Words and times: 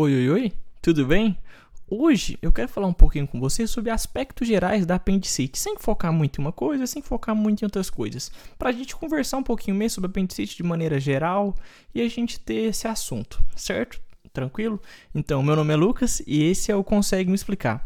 Oi, 0.00 0.14
oi, 0.14 0.30
oi, 0.30 0.52
tudo 0.80 1.04
bem? 1.04 1.36
Hoje 1.90 2.38
eu 2.40 2.52
quero 2.52 2.68
falar 2.68 2.86
um 2.86 2.92
pouquinho 2.92 3.26
com 3.26 3.40
você 3.40 3.66
sobre 3.66 3.90
aspectos 3.90 4.46
gerais 4.46 4.86
da 4.86 4.94
apendicite, 4.94 5.58
sem 5.58 5.76
focar 5.76 6.12
muito 6.12 6.40
em 6.40 6.44
uma 6.44 6.52
coisa, 6.52 6.86
sem 6.86 7.02
focar 7.02 7.34
muito 7.34 7.62
em 7.62 7.64
outras 7.64 7.90
coisas, 7.90 8.30
para 8.56 8.68
a 8.68 8.72
gente 8.72 8.94
conversar 8.94 9.38
um 9.38 9.42
pouquinho 9.42 9.76
mesmo 9.76 9.96
sobre 9.96 10.08
apendicite 10.08 10.56
de 10.56 10.62
maneira 10.62 11.00
geral 11.00 11.52
e 11.92 12.00
a 12.00 12.08
gente 12.08 12.38
ter 12.38 12.68
esse 12.68 12.86
assunto, 12.86 13.42
certo? 13.56 14.00
Tranquilo? 14.32 14.80
Então, 15.12 15.42
meu 15.42 15.56
nome 15.56 15.74
é 15.74 15.76
Lucas 15.76 16.22
e 16.24 16.44
esse 16.44 16.70
é 16.70 16.76
o 16.76 16.84
Consegue 16.84 17.28
Me 17.28 17.34
Explicar. 17.34 17.84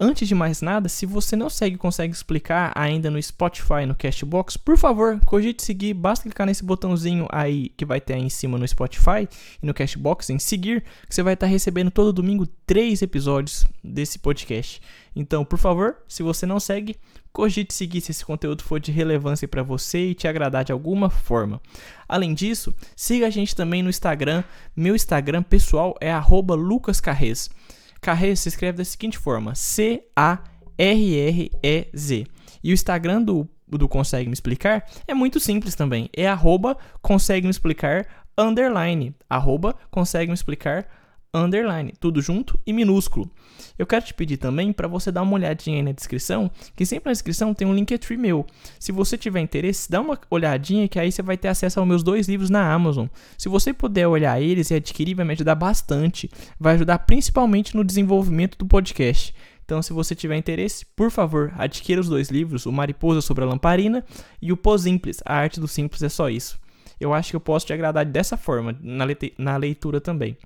Antes 0.00 0.28
de 0.28 0.34
mais 0.34 0.62
nada, 0.62 0.88
se 0.88 1.04
você 1.04 1.34
não 1.34 1.50
segue 1.50 1.76
consegue 1.76 2.14
explicar 2.14 2.70
ainda 2.76 3.10
no 3.10 3.20
Spotify, 3.20 3.84
no 3.84 3.96
Castbox, 3.96 4.56
por 4.56 4.78
favor, 4.78 5.18
cogite 5.26 5.60
seguir, 5.60 5.92
basta 5.92 6.22
clicar 6.22 6.46
nesse 6.46 6.64
botãozinho 6.64 7.26
aí 7.32 7.70
que 7.70 7.84
vai 7.84 8.00
ter 8.00 8.14
aí 8.14 8.22
em 8.22 8.28
cima 8.28 8.56
no 8.56 8.68
Spotify 8.68 9.28
e 9.60 9.66
no 9.66 9.74
Castbox 9.74 10.30
em 10.30 10.38
seguir, 10.38 10.84
que 11.08 11.12
você 11.12 11.20
vai 11.20 11.34
estar 11.34 11.46
recebendo 11.46 11.90
todo 11.90 12.12
domingo 12.12 12.46
três 12.64 13.02
episódios 13.02 13.66
desse 13.82 14.20
podcast. 14.20 14.80
Então, 15.16 15.44
por 15.44 15.58
favor, 15.58 15.96
se 16.06 16.22
você 16.22 16.46
não 16.46 16.60
segue, 16.60 16.94
cogite 17.32 17.74
seguir 17.74 18.00
se 18.00 18.12
esse 18.12 18.24
conteúdo 18.24 18.62
for 18.62 18.78
de 18.78 18.92
relevância 18.92 19.48
para 19.48 19.64
você 19.64 20.10
e 20.10 20.14
te 20.14 20.28
agradar 20.28 20.64
de 20.64 20.70
alguma 20.70 21.10
forma. 21.10 21.60
Além 22.08 22.34
disso, 22.34 22.72
siga 22.94 23.26
a 23.26 23.30
gente 23.30 23.56
também 23.56 23.82
no 23.82 23.90
Instagram. 23.90 24.44
Meu 24.76 24.94
Instagram 24.94 25.42
pessoal 25.42 25.96
é 26.00 26.12
@lucascarrez. 26.16 27.50
Carrez 28.00 28.40
se 28.40 28.48
escreve 28.48 28.78
da 28.78 28.84
seguinte 28.84 29.18
forma: 29.18 29.54
C-A-R-R-E-Z. 29.54 30.46
E 32.62 32.70
o 32.70 32.74
Instagram 32.74 33.22
do, 33.22 33.48
do 33.66 33.88
Consegue 33.88 34.28
Me 34.28 34.34
Explicar 34.34 34.84
é 35.06 35.14
muito 35.14 35.38
simples 35.40 35.74
também. 35.74 36.08
É 36.16 36.26
arroba 36.26 36.76
Consegue 37.00 37.46
Me 37.46 37.50
Explicar 37.50 38.06
underline. 38.36 39.14
Arroba 39.28 39.74
Consegue 39.90 40.28
Me 40.28 40.34
Explicar 40.34 40.86
underline, 40.86 40.96
tudo 42.00 42.20
junto 42.20 42.58
e 42.66 42.72
minúsculo. 42.72 43.30
Eu 43.78 43.86
quero 43.86 44.04
te 44.04 44.14
pedir 44.14 44.36
também 44.36 44.72
para 44.72 44.88
você 44.88 45.12
dar 45.12 45.22
uma 45.22 45.34
olhadinha 45.34 45.76
aí 45.76 45.82
na 45.82 45.92
descrição, 45.92 46.50
que 46.74 46.84
sempre 46.84 47.08
na 47.08 47.12
descrição 47.12 47.54
tem 47.54 47.66
um 47.66 47.74
Linktree 47.74 48.16
meu. 48.16 48.44
Se 48.78 48.90
você 48.90 49.16
tiver 49.16 49.40
interesse, 49.40 49.90
dá 49.90 50.00
uma 50.00 50.18
olhadinha 50.30 50.88
que 50.88 50.98
aí 50.98 51.12
você 51.12 51.22
vai 51.22 51.36
ter 51.36 51.48
acesso 51.48 51.78
aos 51.78 51.88
meus 51.88 52.02
dois 52.02 52.28
livros 52.28 52.50
na 52.50 52.72
Amazon. 52.72 53.06
Se 53.36 53.48
você 53.48 53.72
puder 53.72 54.08
olhar 54.08 54.40
eles 54.40 54.70
e 54.70 54.74
adquirir, 54.74 55.14
vai 55.14 55.24
me 55.24 55.32
ajudar 55.34 55.54
bastante. 55.54 56.30
Vai 56.58 56.74
ajudar 56.74 57.00
principalmente 57.00 57.76
no 57.76 57.84
desenvolvimento 57.84 58.58
do 58.58 58.66
podcast. 58.66 59.34
Então, 59.64 59.82
se 59.82 59.92
você 59.92 60.14
tiver 60.14 60.36
interesse, 60.36 60.86
por 60.96 61.10
favor, 61.10 61.52
adquira 61.56 62.00
os 62.00 62.08
dois 62.08 62.30
livros, 62.30 62.64
o 62.64 62.72
Mariposa 62.72 63.20
sobre 63.20 63.44
a 63.44 63.46
Lamparina 63.46 64.02
e 64.40 64.50
o 64.50 64.56
Pô 64.56 64.78
Simples, 64.78 65.20
a 65.26 65.34
arte 65.34 65.60
do 65.60 65.68
simples 65.68 66.02
é 66.02 66.08
só 66.08 66.30
isso. 66.30 66.58
Eu 66.98 67.12
acho 67.12 67.30
que 67.30 67.36
eu 67.36 67.40
posso 67.40 67.66
te 67.66 67.72
agradar 67.72 68.04
dessa 68.06 68.36
forma, 68.36 68.76
na 69.38 69.56
leitura 69.56 70.00
também. 70.00 70.38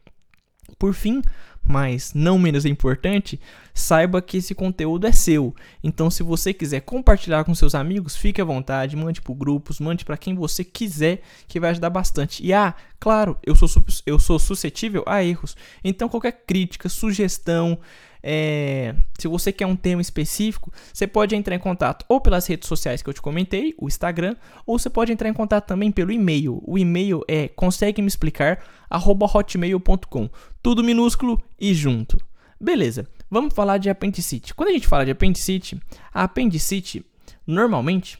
Por 0.79 0.95
fim, 0.95 1.23
mas 1.67 2.13
não 2.13 2.39
menos 2.39 2.67
importante, 2.67 3.41
saiba 3.73 4.21
que 4.21 4.39
esse 4.39 4.55
conteúdo 4.55 5.07
é 5.07 5.13
seu. 5.13 5.55
Então, 5.83 6.11
se 6.11 6.23
você 6.23 6.53
quiser 6.53 6.81
compartilhar 6.81 7.45
com 7.45 7.55
seus 7.55 7.75
amigos, 7.75 8.17
fique 8.17 8.41
à 8.41 8.45
vontade, 8.45 8.97
mande 8.97 9.23
para 9.23 9.35
grupos, 9.35 9.79
mande 9.79 10.05
para 10.05 10.17
quem 10.17 10.35
você 10.35 10.65
quiser, 10.65 11.23
que 11.47 11.61
vai 11.61 11.71
ajudar 11.71 11.91
bastante. 11.91 12.45
E 12.45 12.53
ah, 12.53 12.75
claro, 12.99 13.39
eu 13.45 13.55
sou, 13.55 13.69
eu 14.05 14.19
sou 14.19 14.39
suscetível 14.39 15.05
a 15.07 15.23
erros. 15.23 15.57
Então, 15.85 16.09
qualquer 16.09 16.43
crítica, 16.47 16.89
sugestão, 16.89 17.79
é, 18.23 18.95
se 19.19 19.27
você 19.27 19.53
quer 19.53 19.67
um 19.67 19.75
tema 19.75 20.01
específico, 20.01 20.73
você 20.93 21.07
pode 21.07 21.35
entrar 21.35 21.55
em 21.55 21.59
contato 21.59 22.05
ou 22.09 22.21
pelas 22.21 22.47
redes 22.47 22.69
sociais 22.69 23.03
que 23.03 23.09
eu 23.09 23.15
te 23.15 23.21
comentei, 23.21 23.75
o 23.79 23.89
Instagram, 23.89 24.37
ou 24.65 24.79
você 24.79 24.89
pode 24.89 25.13
entrar 25.13 25.29
em 25.29 25.33
contato 25.35 25.67
também 25.67 25.91
pelo 25.91 26.13
e-mail. 26.13 26.63
O 26.65 26.79
e-mail 26.79 27.23
é 27.27 27.49
consegue 27.49 28.01
me 28.01 28.09
explicar 28.09 28.63
hotmail.com. 28.91 30.31
Tudo 30.63 30.85
minúsculo 30.85 31.43
e 31.59 31.75
junto. 31.75 32.17
Beleza, 32.61 33.09
vamos 33.29 33.55
falar 33.55 33.79
de 33.79 33.91
apendicite. 33.91 34.55
Quando 34.55 34.69
a 34.69 34.73
gente 34.73 34.87
fala 34.87 35.05
de 35.05 35.11
apendicite, 35.11 35.81
a 36.15 36.23
apendicite 36.23 37.05
normalmente 37.45 38.19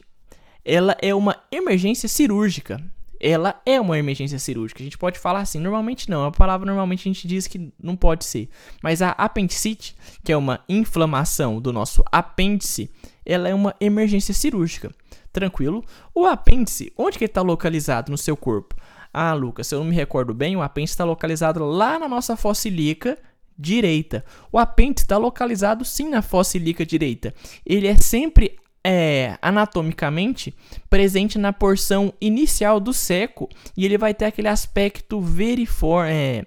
ela 0.65 0.97
é 1.01 1.13
uma 1.13 1.37
emergência 1.51 2.09
cirúrgica 2.09 2.81
ela 3.23 3.61
é 3.65 3.79
uma 3.79 3.97
emergência 3.97 4.37
cirúrgica. 4.37 4.81
A 4.81 4.83
gente 4.83 4.97
pode 4.97 5.17
falar 5.17 5.39
assim, 5.39 5.57
normalmente 5.57 6.09
não. 6.09 6.25
A 6.25 6.31
palavra 6.31 6.65
normalmente 6.65 7.07
a 7.07 7.13
gente 7.13 7.25
diz 7.25 7.47
que 7.47 7.71
não 7.81 7.95
pode 7.95 8.25
ser. 8.25 8.49
Mas 8.83 9.01
a 9.01 9.11
apendicite, 9.11 9.95
que 10.21 10.33
é 10.33 10.35
uma 10.35 10.59
inflamação 10.67 11.61
do 11.61 11.71
nosso 11.71 12.03
apêndice, 12.11 12.91
ela 13.25 13.47
é 13.47 13.55
uma 13.55 13.73
emergência 13.79 14.33
cirúrgica. 14.33 14.91
Tranquilo? 15.31 15.85
O 16.13 16.25
apêndice, 16.25 16.91
onde 16.97 17.17
que 17.17 17.23
ele 17.23 17.31
está 17.31 17.41
localizado 17.41 18.11
no 18.11 18.17
seu 18.17 18.35
corpo? 18.35 18.75
Ah, 19.13 19.33
Lucas, 19.33 19.67
se 19.67 19.75
eu 19.75 19.79
não 19.79 19.85
me 19.85 19.95
recordo 19.95 20.33
bem, 20.33 20.57
o 20.57 20.61
apêndice 20.61 20.93
está 20.93 21.05
localizado 21.05 21.63
lá 21.63 21.97
na 21.97 22.09
nossa 22.09 22.35
fossa 22.35 22.67
ilíaca 22.67 23.17
direita. 23.57 24.25
O 24.51 24.59
apêndice 24.59 25.05
está 25.05 25.17
localizado 25.17 25.85
sim 25.85 26.09
na 26.09 26.21
fossa 26.21 26.57
ilíaca 26.57 26.85
direita. 26.85 27.33
Ele 27.65 27.87
é 27.87 27.95
sempre 27.95 28.57
é, 28.83 29.37
anatomicamente 29.41 30.53
presente 30.89 31.37
na 31.37 31.53
porção 31.53 32.13
inicial 32.19 32.79
do 32.79 32.93
seco 32.93 33.49
e 33.77 33.85
ele 33.85 33.97
vai 33.97 34.13
ter 34.13 34.25
aquele 34.25 34.49
aspecto 34.49 35.21
veriforme, 35.21 36.11
é, 36.11 36.45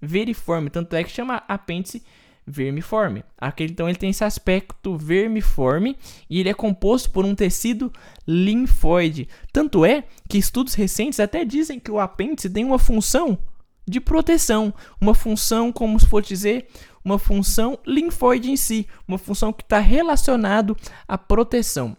veriforme 0.00 0.70
tanto 0.70 0.94
é 0.94 1.02
que 1.02 1.10
chama 1.10 1.42
apêndice 1.48 2.02
vermiforme. 2.46 3.24
Aquele, 3.38 3.72
então 3.72 3.88
ele 3.88 3.98
tem 3.98 4.10
esse 4.10 4.24
aspecto 4.24 4.96
vermiforme 4.96 5.96
e 6.28 6.40
ele 6.40 6.48
é 6.48 6.54
composto 6.54 7.10
por 7.10 7.24
um 7.24 7.34
tecido 7.34 7.92
linfóide. 8.26 9.28
Tanto 9.52 9.84
é 9.84 10.04
que 10.28 10.38
estudos 10.38 10.74
recentes 10.74 11.18
até 11.18 11.44
dizem 11.44 11.80
que 11.80 11.90
o 11.90 11.98
apêndice 11.98 12.50
tem 12.50 12.64
uma 12.64 12.78
função 12.78 13.38
de 13.86 14.00
proteção, 14.00 14.72
uma 15.00 15.14
função 15.14 15.70
como 15.72 15.98
se 15.98 16.06
fosse 16.06 16.28
dizer 16.28 16.68
uma 17.04 17.18
função 17.18 17.78
linfóide 17.86 18.50
em 18.50 18.56
si, 18.56 18.86
uma 19.06 19.18
função 19.18 19.52
que 19.52 19.62
está 19.62 19.78
relacionado 19.78 20.76
à 21.06 21.18
proteção. 21.18 21.96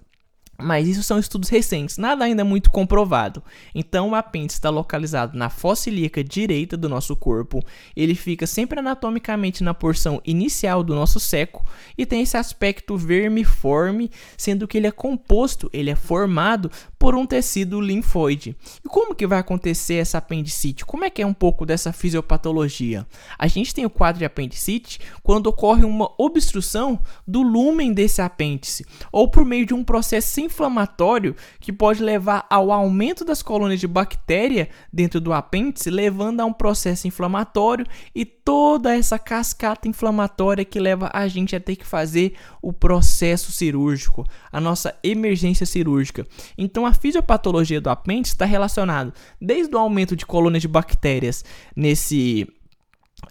Mas 0.57 0.87
isso 0.87 1.03
são 1.03 1.19
estudos 1.19 1.49
recentes, 1.49 1.97
nada 1.97 2.23
ainda 2.23 2.45
muito 2.45 2.69
comprovado. 2.69 3.43
Então, 3.73 4.11
o 4.11 4.15
apêndice 4.15 4.57
está 4.57 4.69
localizado 4.69 5.37
na 5.37 5.49
fossa 5.49 5.89
ilíaca 5.89 6.23
direita 6.23 6.77
do 6.77 6.87
nosso 6.87 7.13
corpo. 7.13 7.61
Ele 7.93 8.15
fica 8.15 8.47
sempre 8.47 8.79
anatomicamente 8.79 9.63
na 9.63 9.73
porção 9.73 10.21
inicial 10.25 10.81
do 10.81 10.95
nosso 10.95 11.19
seco 11.19 11.65
e 11.97 12.05
tem 12.05 12.21
esse 12.21 12.37
aspecto 12.37 12.95
vermiforme, 12.95 14.09
sendo 14.37 14.65
que 14.65 14.77
ele 14.77 14.87
é 14.87 14.91
composto, 14.91 15.69
ele 15.73 15.89
é 15.89 15.95
formado 15.95 16.71
por 17.05 17.13
um 17.13 17.23
tecido 17.23 17.79
linfóide. 17.79 18.55
E 18.83 18.89
como 18.89 19.13
que 19.13 19.27
vai 19.27 19.37
acontecer 19.37 19.93
essa 19.93 20.17
apendicite? 20.17 20.83
Como 20.83 21.05
é 21.05 21.09
que 21.11 21.21
é 21.21 21.27
um 21.27 21.35
pouco 21.35 21.63
dessa 21.63 21.93
fisiopatologia? 21.93 23.05
A 23.37 23.45
gente 23.45 23.75
tem 23.75 23.85
o 23.85 23.91
quadro 23.91 24.17
de 24.17 24.25
apendicite 24.25 24.99
quando 25.21 25.45
ocorre 25.45 25.85
uma 25.85 26.11
obstrução 26.17 26.99
do 27.27 27.43
lumen 27.43 27.93
desse 27.93 28.23
apêndice 28.23 28.87
ou 29.11 29.27
por 29.27 29.45
meio 29.45 29.67
de 29.67 29.73
um 29.75 29.83
processo 29.83 30.41
inflamatório 30.41 31.35
que 31.59 31.71
pode 31.71 32.01
levar 32.01 32.47
ao 32.49 32.71
aumento 32.71 33.23
das 33.23 33.43
colônias 33.43 33.79
de 33.79 33.87
bactéria 33.87 34.67
dentro 34.91 35.21
do 35.21 35.31
apêndice, 35.31 35.91
levando 35.91 36.39
a 36.39 36.45
um 36.45 36.53
processo 36.53 37.07
inflamatório 37.07 37.85
e 38.15 38.25
toda 38.25 38.95
essa 38.95 39.19
cascata 39.19 39.87
inflamatória 39.87 40.65
que 40.65 40.79
leva 40.79 41.11
a 41.13 41.27
gente 41.27 41.55
a 41.55 41.59
ter 41.59 41.75
que 41.75 41.85
fazer 41.85 42.33
o 42.63 42.73
processo 42.73 43.51
cirúrgico, 43.51 44.25
a 44.51 44.59
nossa 44.59 44.97
emergência 45.03 45.67
cirúrgica. 45.67 46.25
Então 46.57 46.83
a 46.83 46.94
fisiopatologia 46.95 47.79
do 47.79 47.89
apêndice 47.89 48.33
está 48.33 48.45
relacionada 48.45 49.13
desde 49.39 49.75
o 49.75 49.79
aumento 49.79 50.15
de 50.15 50.25
colônias 50.25 50.61
de 50.61 50.67
bactérias 50.67 51.43
nesse 51.75 52.47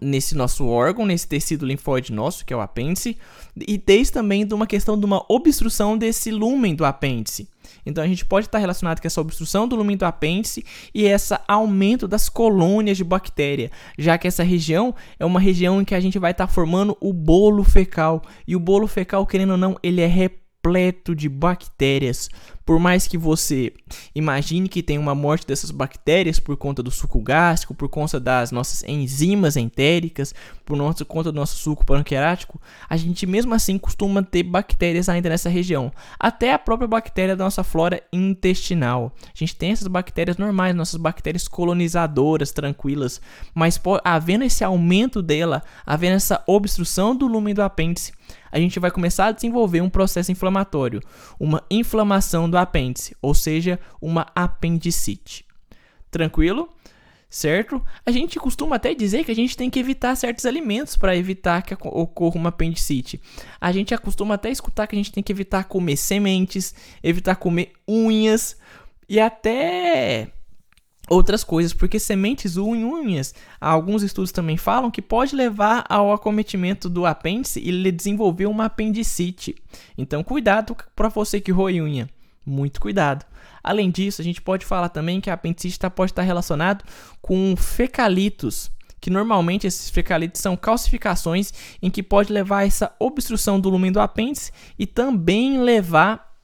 nesse 0.01 0.35
nosso 0.35 0.67
órgão, 0.67 1.07
nesse 1.07 1.29
tecido 1.29 1.67
linfóide 1.67 2.13
nosso, 2.13 2.45
que 2.45 2.53
é 2.53 2.57
o 2.57 2.61
apêndice, 2.61 3.17
e 3.57 3.79
desde 3.79 4.13
também 4.13 4.47
de 4.47 4.55
uma 4.55 4.67
questão 4.67 4.99
de 4.99 5.05
uma 5.05 5.25
obstrução 5.29 5.97
desse 5.97 6.31
lumen 6.31 6.75
do 6.75 6.85
apêndice. 6.85 7.49
Então 7.87 8.03
a 8.03 8.07
gente 8.07 8.25
pode 8.25 8.47
estar 8.47 8.59
relacionado 8.59 9.01
com 9.01 9.07
essa 9.07 9.21
obstrução 9.21 9.69
do 9.69 9.77
lumen 9.77 9.97
do 9.97 10.05
apêndice 10.05 10.65
e 10.95 11.05
esse 11.05 11.35
aumento 11.47 12.09
das 12.09 12.29
colônias 12.29 12.97
de 12.97 13.05
bactéria, 13.05 13.71
já 13.99 14.17
que 14.19 14.27
essa 14.27 14.43
região 14.43 14.95
é 15.19 15.25
uma 15.25 15.41
região 15.41 15.81
em 15.81 15.85
que 15.85 15.95
a 15.95 16.01
gente 16.01 16.19
vai 16.19 16.33
estar 16.33 16.47
formando 16.47 16.97
o 17.01 17.13
bolo 17.13 17.63
fecal. 17.63 18.23
E 18.47 18.57
o 18.57 18.61
bolo 18.61 18.87
fecal, 18.87 19.27
querendo 19.27 19.53
ou 19.53 19.59
não, 19.59 19.77
ele 19.83 20.01
é 20.01 20.07
repleto 20.07 21.15
de 21.15 21.29
bactérias. 21.29 22.29
Por 22.65 22.79
mais 22.79 23.07
que 23.07 23.19
você 23.19 23.73
imagine 24.15 24.69
que 24.69 24.83
tem 24.83 24.97
uma 24.97 25.15
morte 25.15 25.47
dessas 25.47 25.71
bactérias 25.71 26.41
por 26.41 26.57
conta 26.57 26.83
do 26.83 26.91
suco 26.91 27.21
gástrico, 27.21 27.75
por 27.75 27.89
conta 27.89 28.19
das 28.19 28.51
nossas 28.51 28.83
enzimas 28.85 29.57
entéricas, 29.57 30.35
por 30.65 30.79
conta 31.07 31.31
do 31.31 31.37
nosso 31.37 31.57
suco 31.57 31.85
pancreático, 31.85 32.61
a 32.89 32.97
gente 32.97 33.27
mesmo 33.27 33.55
assim 33.55 33.77
costuma 33.77 34.23
ter 34.23 34.43
bactérias 34.43 35.11
ainda 35.11 35.29
nessa 35.29 35.51
região. 35.51 35.93
Até 36.19 36.55
a 36.55 36.59
própria 36.59 36.89
bactéria 36.89 37.37
da 37.37 37.45
nossa 37.45 37.63
flora 37.63 38.03
intestinal. 38.13 39.13
A 39.23 39.37
gente 39.39 39.55
tem 39.57 39.73
essas 39.73 39.87
bactérias 39.87 40.39
normais, 40.39 40.75
nossas 40.75 40.99
bactérias 40.99 41.47
colonizadoras, 41.47 42.51
tranquilas, 42.51 43.21
mas 43.55 43.81
havendo 44.03 44.45
esse 44.45 44.65
aumento 44.65 45.21
dela, 45.21 45.63
havendo 45.85 46.17
essa 46.17 46.43
obstrução 46.47 47.15
do 47.15 47.27
lumen 47.27 47.55
do 47.55 47.63
apêndice, 47.63 48.13
a 48.51 48.59
gente 48.61 48.79
vai 48.79 48.89
começar 48.89 49.27
a 49.27 49.33
desenvolver 49.33 49.81
um 49.81 49.91
processo 49.91 50.31
inflamatório, 50.31 51.01
uma 51.41 51.63
inflamação 51.69 52.49
do 52.55 52.59
apêndice, 52.59 53.17
ou 53.21 53.35
seja, 53.35 53.81
uma 54.01 54.29
apendicite. 54.35 55.45
Tranquilo? 56.11 56.69
certo? 57.29 57.83
A 58.07 58.13
gente 58.13 58.39
costuma 58.39 58.77
até 58.77 58.95
dizer 58.95 59.25
que 59.25 59.33
a 59.33 59.35
gente 59.35 59.57
tem 59.57 59.69
que 59.69 59.81
evitar 59.81 60.15
certos 60.15 60.47
alimentos 60.47 60.97
para 60.97 61.17
evitar 61.17 61.63
que 61.63 61.75
ocorra 61.75 62.37
uma 62.37 62.51
apendicite. 62.51 63.21
A 63.61 63.73
gente 63.73 63.93
acostuma 63.93 64.37
até 64.37 64.51
escutar 64.51 64.87
que 64.87 64.95
a 64.95 64.99
gente 64.99 65.11
tem 65.11 65.21
que 65.21 65.33
evitar 65.33 65.65
comer 65.65 65.97
sementes, 65.97 66.73
evitar 67.03 67.35
comer 67.35 67.73
unhas 67.89 68.57
e 69.09 69.19
até 69.19 70.31
outras 71.11 71.43
coisas, 71.43 71.73
porque 71.73 71.99
sementes 71.99 72.57
unhas, 72.57 73.35
alguns 73.61 74.05
estudos 74.05 74.31
também 74.31 74.57
falam 74.57 74.91
que 74.91 75.03
pode 75.03 75.35
levar 75.35 75.85
ao 75.89 76.13
acometimento 76.13 76.89
do 76.89 77.05
apêndice 77.05 77.59
e 77.59 77.69
ele 77.69 77.91
desenvolver 77.91 78.47
uma 78.47 78.67
apendicite. 78.67 79.57
Então, 79.99 80.23
cuidado 80.23 80.77
para 80.95 81.09
você 81.09 81.41
que 81.41 81.51
roe 81.51 81.83
unha, 81.83 82.09
muito 82.45 82.81
cuidado. 82.81 83.25
Além 83.63 83.91
disso, 83.91 84.21
a 84.21 84.25
gente 84.25 84.43
pode 84.43 84.67
falar 84.67 84.89
também 84.89 85.21
que 85.21 85.31
a 85.31 85.35
apendicite 85.35 85.79
pode 85.91 86.13
estar 86.13 86.23
relacionado 86.23 86.85
com 87.23 87.55
fecalitos, 87.57 88.71
que 89.01 89.11
normalmente 89.11 89.67
esses 89.67 89.91
fecalitos 89.91 90.41
são 90.41 90.57
calcificações 90.57 91.53
em 91.83 91.91
que 91.91 92.03
pode 92.03 92.33
levar 92.33 92.59
a 92.59 92.67
essa 92.67 92.95
obstrução 92.99 93.59
do 93.59 93.71
lumen 93.71 93.93
do 93.93 94.01
apêndice 94.01 94.53
e 94.79 94.87
também 94.87 95.63
levar 95.63 96.35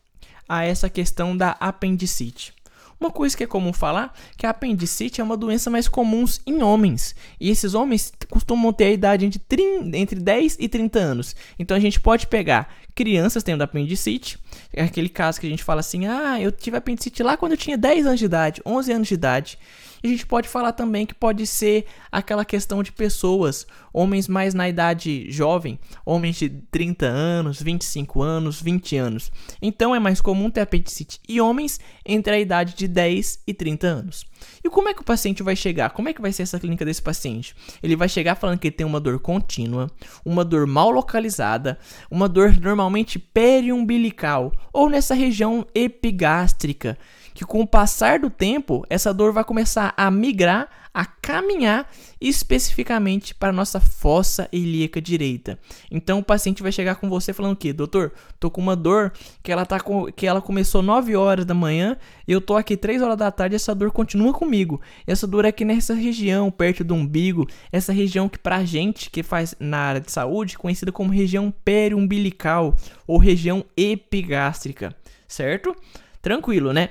a 0.49 0.65
essa 0.65 0.89
questão 0.91 1.37
da 1.37 1.53
apendicite. 1.61 2.53
Uma 3.01 3.11
coisa 3.11 3.35
que 3.35 3.43
é 3.43 3.47
comum 3.47 3.73
falar 3.73 4.15
que 4.37 4.45
a 4.45 4.51
apendicite 4.51 5.23
é 5.23 5.25
uma 5.25 5.37
doença 5.37 5.71
mais 5.71 5.89
comum 5.89 6.23
em 6.47 6.63
homens. 6.63 7.15
E 7.41 7.49
esses 7.49 7.73
homens 7.73 8.13
costumam 8.29 8.75
ter 8.75 8.85
a 8.85 8.91
idade 8.91 9.25
entre, 9.25 9.39
30, 9.39 9.97
entre 9.97 10.21
10 10.21 10.59
e 10.61 10.69
30 10.69 10.99
anos. 10.99 11.35
Então 11.59 11.75
a 11.75 11.81
gente 11.81 11.99
pode 11.99 12.27
pegar 12.27 12.69
crianças 13.01 13.43
tendo 13.43 13.63
apendicite, 13.63 14.39
é 14.75 14.83
aquele 14.83 15.09
caso 15.09 15.41
que 15.41 15.47
a 15.47 15.51
gente 15.51 15.65
fala 15.65 15.81
assim: 15.81 16.07
"Ah, 16.07 16.39
eu 16.39 16.53
tive 16.53 16.77
apendicite 16.77 17.23
lá 17.23 17.35
quando 17.35 17.53
eu 17.53 17.57
tinha 17.57 17.79
10 17.79 18.05
anos 18.05 18.19
de 18.19 18.27
idade, 18.27 18.61
11 18.67 18.93
anos 18.93 19.09
de 19.09 19.15
idade". 19.15 19.59
E 20.03 20.09
a 20.09 20.11
gente 20.11 20.27
pode 20.27 20.49
falar 20.49 20.73
também 20.73 21.05
que 21.05 21.15
pode 21.15 21.47
ser 21.47 21.85
aquela 22.11 22.45
questão 22.45 22.83
de 22.83 22.93
pessoas, 22.93 23.67
homens 23.93 24.29
mais 24.29 24.55
na 24.55 24.69
idade 24.69 25.31
jovem, 25.31 25.79
homens 26.05 26.37
de 26.37 26.49
30 26.49 27.07
anos, 27.07 27.63
25 27.63 28.23
anos, 28.23 28.61
20 28.61 28.97
anos. 28.97 29.33
Então 29.61 29.95
é 29.95 29.99
mais 29.99 30.21
comum 30.21 30.51
ter 30.51 30.61
apendicite 30.61 31.21
e 31.29 31.41
homens 31.41 31.79
entre 32.05 32.35
a 32.35 32.41
idade 32.41 32.75
de 32.75 32.89
10 32.89 33.41
e 33.47 33.53
30 33.53 33.87
anos. 33.87 34.25
E 34.65 34.71
como 34.71 34.89
é 34.89 34.95
que 34.95 35.03
o 35.03 35.05
paciente 35.05 35.43
vai 35.43 35.55
chegar? 35.55 35.91
Como 35.91 36.09
é 36.09 36.15
que 36.15 36.23
vai 36.23 36.33
ser 36.33 36.45
essa 36.45 36.59
clínica 36.59 36.85
desse 36.85 37.03
paciente? 37.03 37.55
Ele 37.83 37.97
vai 37.97 38.09
chegar 38.09 38.35
falando 38.35 38.59
que 38.59 38.69
ele 38.69 38.77
tem 38.77 38.87
uma 38.87 39.01
dor 39.01 39.19
contínua, 39.19 39.91
uma 40.25 40.45
dor 40.45 40.67
mal 40.67 40.91
localizada, 40.91 41.79
uma 42.11 42.29
dor 42.29 42.57
normalmente 42.59 43.19
periumbilical 43.19 44.53
ou 44.73 44.89
nessa 44.89 45.15
região 45.15 45.67
epigástrica 45.75 46.97
que 47.35 47.45
com 47.45 47.61
o 47.61 47.67
passar 47.67 48.19
do 48.19 48.31
tempo, 48.31 48.85
essa 48.89 49.13
dor 49.13 49.33
vai 49.33 49.45
começar 49.45 49.95
a 49.97 50.11
migrar, 50.11 50.69
a 50.93 51.07
caminhar 51.07 51.89
especificamente 52.21 53.35
para 53.35 53.51
a 53.51 53.53
nossa 53.53 53.79
fossa 53.79 54.49
ilíaca 54.53 55.01
direita. 55.01 55.59
Então 55.91 56.19
o 56.19 56.25
paciente 56.25 56.63
vai 56.63 56.73
chegar 56.73 56.97
com 56.97 57.09
você 57.09 57.33
falando 57.33 57.57
que, 57.57 57.73
doutor, 57.73 58.13
tô 58.39 58.51
com 58.51 58.61
uma 58.61 58.75
dor 58.75 59.13
que 59.43 59.53
ela 59.53 59.65
tá 59.65 59.79
com, 59.79 60.07
que 60.07 60.27
ela 60.27 60.43
começou 60.43 60.83
9 60.83 61.15
horas 61.15 61.45
da 61.45 61.55
manhã 61.55 61.97
e 62.27 62.33
eu 62.33 62.41
tô 62.41 62.57
aqui 62.57 62.77
3 62.77 63.03
horas 63.03 63.17
da 63.17 63.31
tarde, 63.31 63.55
essa 63.55 63.75
dor 63.75 63.93
continua 63.93 64.33
comigo. 64.33 64.81
Essa 65.07 65.27
dor 65.27 65.45
é 65.45 65.49
aqui 65.49 65.65
nessa 65.65 65.95
região, 65.95 66.51
perto 66.51 66.83
do 66.83 66.95
umbigo, 66.95 67.49
essa 67.71 67.93
região 67.93 68.29
que 68.29 68.39
pra 68.39 68.65
gente 68.65 69.11
que 69.11 69.23
faz 69.23 69.55
na 69.61 69.79
área 69.79 70.01
de 70.01 70.11
saúde, 70.11 70.59
conhecida 70.59 70.91
como 70.91 71.13
região 71.13 71.55
periumbilical 71.65 72.77
ou 73.07 73.17
região 73.17 73.65
epigástrica, 73.77 74.95
certo? 75.29 75.75
Tranquilo, 76.21 76.73
né? 76.73 76.91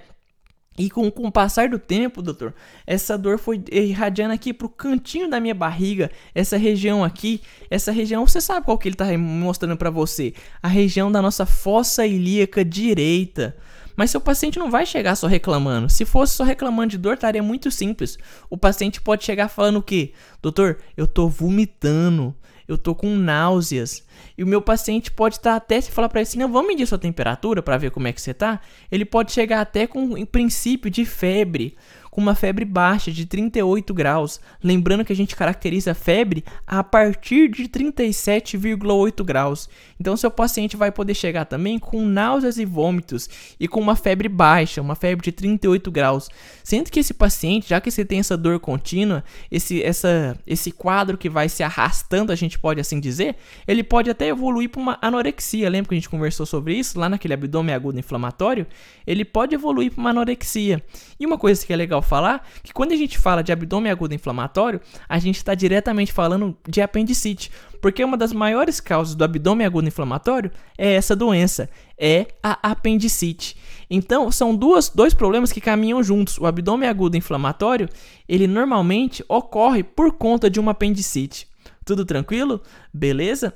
E 0.79 0.89
com, 0.89 1.11
com 1.11 1.27
o 1.27 1.31
passar 1.31 1.67
do 1.67 1.77
tempo, 1.77 2.21
doutor, 2.21 2.53
essa 2.87 3.17
dor 3.17 3.37
foi 3.37 3.61
irradiando 3.69 4.33
aqui 4.33 4.53
pro 4.53 4.69
cantinho 4.69 5.29
da 5.29 5.37
minha 5.37 5.53
barriga, 5.53 6.09
essa 6.33 6.55
região 6.55 7.03
aqui, 7.03 7.41
essa 7.69 7.91
região, 7.91 8.25
você 8.25 8.39
sabe 8.39 8.65
qual 8.65 8.77
que 8.77 8.87
ele 8.87 8.95
tá 8.95 9.05
mostrando 9.17 9.75
para 9.75 9.89
você? 9.89 10.33
A 10.63 10.69
região 10.69 11.11
da 11.11 11.21
nossa 11.21 11.45
fossa 11.45 12.05
ilíaca 12.05 12.63
direita. 12.63 13.57
Mas 13.93 14.11
seu 14.11 14.21
paciente 14.21 14.57
não 14.57 14.71
vai 14.71 14.85
chegar 14.85 15.17
só 15.17 15.27
reclamando. 15.27 15.89
Se 15.89 16.05
fosse 16.05 16.33
só 16.33 16.45
reclamando 16.45 16.91
de 16.91 16.97
dor, 16.97 17.15
estaria 17.15 17.43
muito 17.43 17.69
simples. 17.69 18.17
O 18.49 18.57
paciente 18.57 19.01
pode 19.01 19.25
chegar 19.25 19.49
falando 19.49 19.79
o 19.79 19.83
quê? 19.83 20.13
Doutor, 20.41 20.77
eu 20.95 21.05
tô 21.05 21.27
vomitando 21.27 22.33
eu 22.69 22.77
tô 22.77 22.93
com 22.93 23.15
náuseas. 23.15 24.05
E 24.37 24.43
o 24.43 24.47
meu 24.47 24.61
paciente 24.61 25.09
pode 25.09 25.37
estar 25.37 25.55
até 25.55 25.81
se 25.81 25.89
falar 25.89 26.07
para 26.07 26.19
ele 26.19 26.27
assim, 26.27 26.37
não, 26.37 26.51
vamos 26.51 26.67
medir 26.67 26.85
sua 26.85 26.99
temperatura 26.99 27.63
para 27.63 27.77
ver 27.77 27.89
como 27.89 28.07
é 28.07 28.13
que 28.13 28.21
você 28.21 28.31
tá. 28.31 28.61
Ele 28.91 29.03
pode 29.03 29.31
chegar 29.31 29.59
até 29.59 29.87
com 29.87 30.03
um 30.03 30.25
princípio 30.25 30.89
de 30.91 31.03
febre 31.03 31.75
com 32.09 32.21
uma 32.21 32.35
febre 32.35 32.65
baixa 32.65 33.11
de 33.11 33.25
38 33.25 33.93
graus. 33.93 34.39
Lembrando 34.63 35.05
que 35.05 35.13
a 35.13 35.15
gente 35.15 35.35
caracteriza 35.35 35.91
a 35.91 35.95
febre 35.95 36.43
a 36.65 36.83
partir 36.83 37.49
de 37.49 37.67
37,8 37.67 39.23
graus. 39.23 39.69
Então, 39.99 40.15
seu 40.17 40.31
paciente 40.31 40.77
vai 40.77 40.91
poder 40.91 41.13
chegar 41.13 41.45
também 41.45 41.77
com 41.77 42.05
náuseas 42.05 42.57
e 42.57 42.65
vômitos 42.65 43.29
e 43.59 43.67
com 43.67 43.79
uma 43.79 43.95
febre 43.95 44.29
baixa, 44.29 44.81
uma 44.81 44.95
febre 44.95 45.23
de 45.25 45.31
38 45.31 45.91
graus. 45.91 46.29
Sendo 46.63 46.89
que 46.89 46.99
esse 46.99 47.13
paciente, 47.13 47.69
já 47.69 47.81
que 47.81 47.91
você 47.91 48.05
tem 48.05 48.19
essa 48.19 48.37
dor 48.37 48.59
contínua, 48.59 49.23
esse, 49.51 49.81
essa, 49.83 50.37
esse 50.45 50.71
quadro 50.71 51.17
que 51.17 51.29
vai 51.29 51.49
se 51.49 51.63
arrastando, 51.63 52.31
a 52.31 52.35
gente 52.35 52.57
pode 52.59 52.79
assim 52.79 52.99
dizer, 52.99 53.35
ele 53.67 53.83
pode 53.83 54.09
até 54.09 54.27
evoluir 54.27 54.69
para 54.69 54.81
uma 54.81 54.97
anorexia. 55.01 55.69
Lembra 55.69 55.89
que 55.89 55.95
a 55.95 55.97
gente 55.97 56.09
conversou 56.09 56.45
sobre 56.45 56.73
isso 56.73 56.99
lá 56.99 57.09
naquele 57.09 57.33
abdômen 57.33 57.73
agudo 57.73 57.99
inflamatório? 57.99 58.65
Ele 59.05 59.25
pode 59.25 59.55
evoluir 59.55 59.91
para 59.91 60.01
uma 60.01 60.09
anorexia. 60.11 60.83
E 61.19 61.25
uma 61.25 61.37
coisa 61.37 61.65
que 61.65 61.73
é 61.73 61.75
legal 61.75 61.98
falar, 62.01 62.47
que 62.63 62.73
quando 62.73 62.91
a 62.91 62.95
gente 62.95 63.17
fala 63.17 63.43
de 63.43 63.51
abdômen 63.51 63.91
agudo 63.91 64.13
inflamatório, 64.13 64.81
a 65.07 65.19
gente 65.19 65.37
está 65.37 65.53
diretamente 65.53 66.11
falando 66.11 66.57
de 66.67 66.81
apendicite, 66.81 67.51
porque 67.81 68.03
uma 68.03 68.17
das 68.17 68.33
maiores 68.33 68.79
causas 68.79 69.15
do 69.15 69.23
abdômen 69.23 69.65
agudo 69.65 69.87
inflamatório 69.87 70.51
é 70.77 70.93
essa 70.93 71.15
doença, 71.15 71.69
é 71.97 72.27
a 72.43 72.71
apendicite. 72.71 73.55
Então, 73.89 74.31
são 74.31 74.55
duas, 74.55 74.89
dois 74.89 75.13
problemas 75.13 75.51
que 75.51 75.61
caminham 75.61 76.03
juntos. 76.03 76.37
O 76.37 76.45
abdômen 76.45 76.87
agudo 76.87 77.17
inflamatório, 77.17 77.89
ele 78.27 78.47
normalmente 78.47 79.23
ocorre 79.27 79.83
por 79.83 80.13
conta 80.13 80.49
de 80.49 80.59
uma 80.59 80.71
apendicite. 80.71 81.47
Tudo 81.83 82.05
tranquilo? 82.05 82.61
Beleza? 82.93 83.53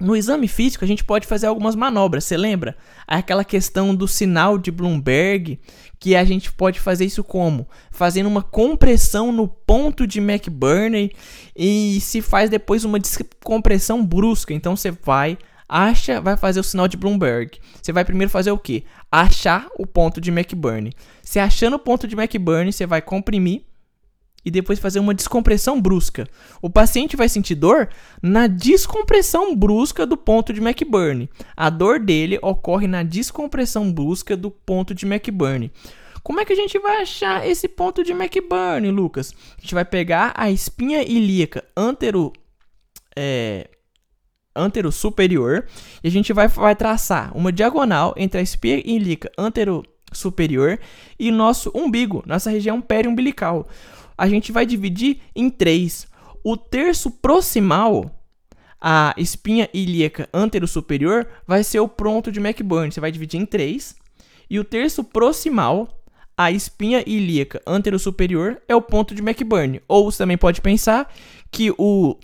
No 0.00 0.16
exame 0.16 0.48
físico, 0.48 0.82
a 0.82 0.88
gente 0.88 1.04
pode 1.04 1.26
fazer 1.26 1.46
algumas 1.46 1.76
manobras, 1.76 2.24
você 2.24 2.34
lembra? 2.34 2.74
Aquela 3.06 3.44
questão 3.44 3.94
do 3.94 4.08
sinal 4.08 4.56
de 4.56 4.70
Bloomberg, 4.70 5.60
que 5.98 6.16
a 6.16 6.24
gente 6.24 6.50
pode 6.50 6.80
fazer 6.80 7.04
isso 7.04 7.22
como? 7.22 7.68
Fazendo 7.90 8.26
uma 8.26 8.42
compressão 8.42 9.30
no 9.30 9.46
ponto 9.46 10.06
de 10.06 10.18
McBurney 10.18 11.12
e 11.54 12.00
se 12.00 12.22
faz 12.22 12.48
depois 12.48 12.82
uma 12.82 12.98
descompressão 12.98 14.02
brusca. 14.02 14.54
Então 14.54 14.74
você 14.74 14.90
vai, 14.90 15.36
acha, 15.68 16.18
vai 16.18 16.34
fazer 16.34 16.60
o 16.60 16.64
sinal 16.64 16.88
de 16.88 16.96
Bloomberg. 16.96 17.58
Você 17.82 17.92
vai 17.92 18.02
primeiro 18.02 18.30
fazer 18.30 18.52
o 18.52 18.58
quê? 18.58 18.84
Achar 19.12 19.68
o 19.78 19.86
ponto 19.86 20.18
de 20.18 20.30
McBurney. 20.30 20.94
Se 21.22 21.38
achando 21.38 21.76
o 21.76 21.78
ponto 21.78 22.08
de 22.08 22.16
McBurney, 22.16 22.72
você 22.72 22.86
vai 22.86 23.02
comprimir 23.02 23.64
e 24.44 24.50
depois 24.50 24.78
fazer 24.78 24.98
uma 24.98 25.14
descompressão 25.14 25.80
brusca. 25.80 26.26
O 26.62 26.70
paciente 26.70 27.16
vai 27.16 27.28
sentir 27.28 27.54
dor 27.54 27.88
na 28.22 28.46
descompressão 28.46 29.54
brusca 29.54 30.06
do 30.06 30.16
ponto 30.16 30.52
de 30.52 30.60
McBurney. 30.60 31.28
A 31.56 31.68
dor 31.68 32.00
dele 32.00 32.38
ocorre 32.42 32.86
na 32.86 33.02
descompressão 33.02 33.92
brusca 33.92 34.36
do 34.36 34.50
ponto 34.50 34.94
de 34.94 35.06
McBurney. 35.06 35.70
Como 36.22 36.40
é 36.40 36.44
que 36.44 36.52
a 36.52 36.56
gente 36.56 36.78
vai 36.78 37.02
achar 37.02 37.46
esse 37.46 37.66
ponto 37.68 38.04
de 38.04 38.12
McBurney, 38.12 38.90
Lucas? 38.90 39.34
A 39.58 39.60
gente 39.60 39.74
vai 39.74 39.84
pegar 39.84 40.32
a 40.36 40.50
espinha 40.50 41.02
ilíaca 41.02 41.64
antero, 41.76 42.32
é, 43.16 43.70
antero 44.54 44.92
superior 44.92 45.66
e 46.02 46.08
a 46.08 46.10
gente 46.10 46.32
vai, 46.32 46.48
vai 46.48 46.76
traçar 46.76 47.36
uma 47.36 47.50
diagonal 47.50 48.14
entre 48.16 48.38
a 48.38 48.42
espinha 48.42 48.82
ilíaca 48.84 49.30
antero 49.38 49.82
superior 50.12 50.78
e 51.18 51.30
nosso 51.30 51.70
umbigo, 51.74 52.22
nossa 52.26 52.50
região 52.50 52.80
periumbilical 52.80 53.68
a 54.20 54.28
gente 54.28 54.52
vai 54.52 54.66
dividir 54.66 55.22
em 55.34 55.48
três. 55.48 56.06
O 56.44 56.54
terço 56.54 57.10
proximal, 57.10 58.10
a 58.78 59.14
espinha 59.16 59.66
ilíaca 59.72 60.28
antero-superior, 60.34 61.26
vai 61.46 61.64
ser 61.64 61.80
o 61.80 61.88
pronto 61.88 62.30
de 62.30 62.38
McBurney. 62.38 62.92
Você 62.92 63.00
vai 63.00 63.10
dividir 63.10 63.40
em 63.40 63.46
três. 63.46 63.96
E 64.50 64.60
o 64.60 64.64
terço 64.64 65.02
proximal, 65.02 65.88
a 66.36 66.52
espinha 66.52 67.02
ilíaca 67.06 67.62
antero-superior, 67.66 68.60
é 68.68 68.76
o 68.76 68.82
ponto 68.82 69.14
de 69.14 69.22
McBurney. 69.22 69.80
Ou 69.88 70.12
você 70.12 70.18
também 70.18 70.36
pode 70.36 70.60
pensar 70.60 71.10
que 71.50 71.72
o, 71.78 72.14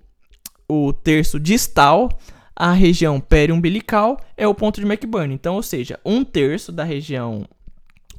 o 0.68 0.92
terço 0.92 1.40
distal, 1.40 2.10
a 2.54 2.72
região 2.72 3.18
periumbilical, 3.18 4.20
é 4.36 4.46
o 4.46 4.54
ponto 4.54 4.82
de 4.82 4.86
McBurney. 4.86 5.34
Então, 5.34 5.54
ou 5.54 5.62
seja, 5.62 5.98
um 6.04 6.22
terço 6.22 6.70
da 6.70 6.84
região 6.84 7.48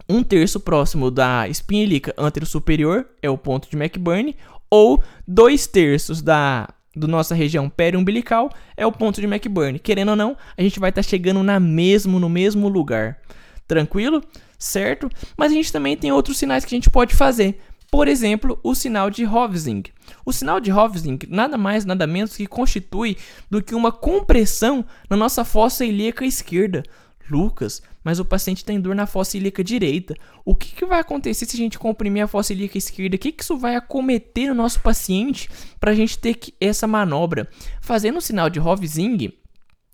um 0.10 0.24
terço 0.24 0.60
próximo 0.60 1.12
da 1.12 1.48
espinha 1.48 1.84
ilíaca 1.84 2.14
antero-superior 2.18 3.06
é 3.22 3.30
o 3.30 3.38
ponto 3.38 3.70
de 3.70 3.76
McBurney, 3.76 4.36
ou 4.70 5.04
dois 5.28 5.68
terços 5.68 6.22
da 6.22 6.70
do 6.96 7.08
nossa 7.08 7.36
região 7.36 7.70
periumbilical 7.70 8.50
é 8.76 8.86
o 8.86 8.92
ponto 8.92 9.22
de 9.22 9.28
McBurney. 9.28 9.78
Querendo 9.78 10.10
ou 10.10 10.16
não, 10.16 10.36
a 10.58 10.62
gente 10.64 10.80
vai 10.80 10.90
estar 10.90 11.04
tá 11.04 11.08
chegando 11.08 11.44
na 11.44 11.60
mesmo 11.60 12.20
no 12.20 12.28
mesmo 12.28 12.68
lugar. 12.68 13.20
Tranquilo? 13.68 14.24
Certo? 14.58 15.08
Mas 15.38 15.52
a 15.52 15.56
gente 15.56 15.72
também 15.72 15.96
tem 15.96 16.12
outros 16.12 16.38
sinais 16.38 16.66
que 16.66 16.74
a 16.74 16.78
gente 16.78 16.90
pode 16.90 17.16
fazer. 17.16 17.62
Por 17.92 18.08
exemplo, 18.08 18.60
o 18.64 18.74
sinal 18.74 19.10
de 19.10 19.26
Hovsing. 19.26 19.84
O 20.26 20.34
sinal 20.34 20.60
de 20.60 20.72
Hovsing 20.72 21.20
nada 21.30 21.58
mais, 21.58 21.86
nada 21.86 22.08
menos 22.08 22.36
que 22.36 22.48
constitui 22.48 23.16
do 23.50 23.62
que 23.62 23.76
uma 23.76 23.92
compressão 23.92 24.84
na 25.10 25.16
nossa 25.16 25.46
fossa 25.46 25.86
ilíaca 25.86 26.26
esquerda. 26.26 26.84
Lucas, 27.29 27.81
mas 28.03 28.19
o 28.19 28.25
paciente 28.25 28.63
tem 28.63 28.79
dor 28.79 28.96
na 28.96 29.05
fossa 29.05 29.38
ilíaca 29.38 29.63
direita. 29.63 30.15
O 30.46 30.55
que, 30.55 30.75
que 30.75 30.86
vai 30.86 31.00
acontecer 31.00 31.46
se 31.46 31.55
a 31.55 31.60
gente 31.60 31.77
comprimir 31.77 32.24
a 32.24 32.27
fossa 32.27 32.53
ilíaca 32.53 32.77
esquerda? 32.77 33.15
O 33.15 33.19
que, 33.19 33.31
que 33.31 33.43
isso 33.43 33.57
vai 33.57 33.75
acometer 33.75 34.48
no 34.48 34.55
nosso 34.55 34.79
paciente 34.81 35.50
para 35.79 35.91
a 35.91 35.96
gente 35.96 36.17
ter 36.17 36.38
essa 36.60 36.88
manobra? 36.88 37.50
Fazendo 37.81 38.17
o 38.17 38.22
sinal 38.22 38.50
de 38.50 38.60
Hovsing, 38.60 39.34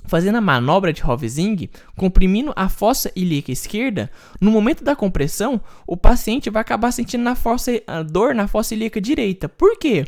fazendo 0.05 0.37
a 0.37 0.41
manobra 0.41 0.93
de 0.93 1.03
Hovsing, 1.03 1.69
comprimindo 1.95 2.53
a 2.55 2.69
fossa 2.69 3.11
ilíaca 3.15 3.51
esquerda, 3.51 4.11
no 4.39 4.51
momento 4.51 4.83
da 4.83 4.95
compressão, 4.95 5.61
o 5.87 5.97
paciente 5.97 6.49
vai 6.49 6.61
acabar 6.61 6.91
sentindo 6.91 7.23
na 7.23 7.35
fossa, 7.35 7.71
dor 8.09 8.35
na 8.35 8.47
fossa 8.47 8.73
ilíaca 8.73 9.01
direita. 9.01 9.47
Por 9.47 9.77
quê? 9.77 10.05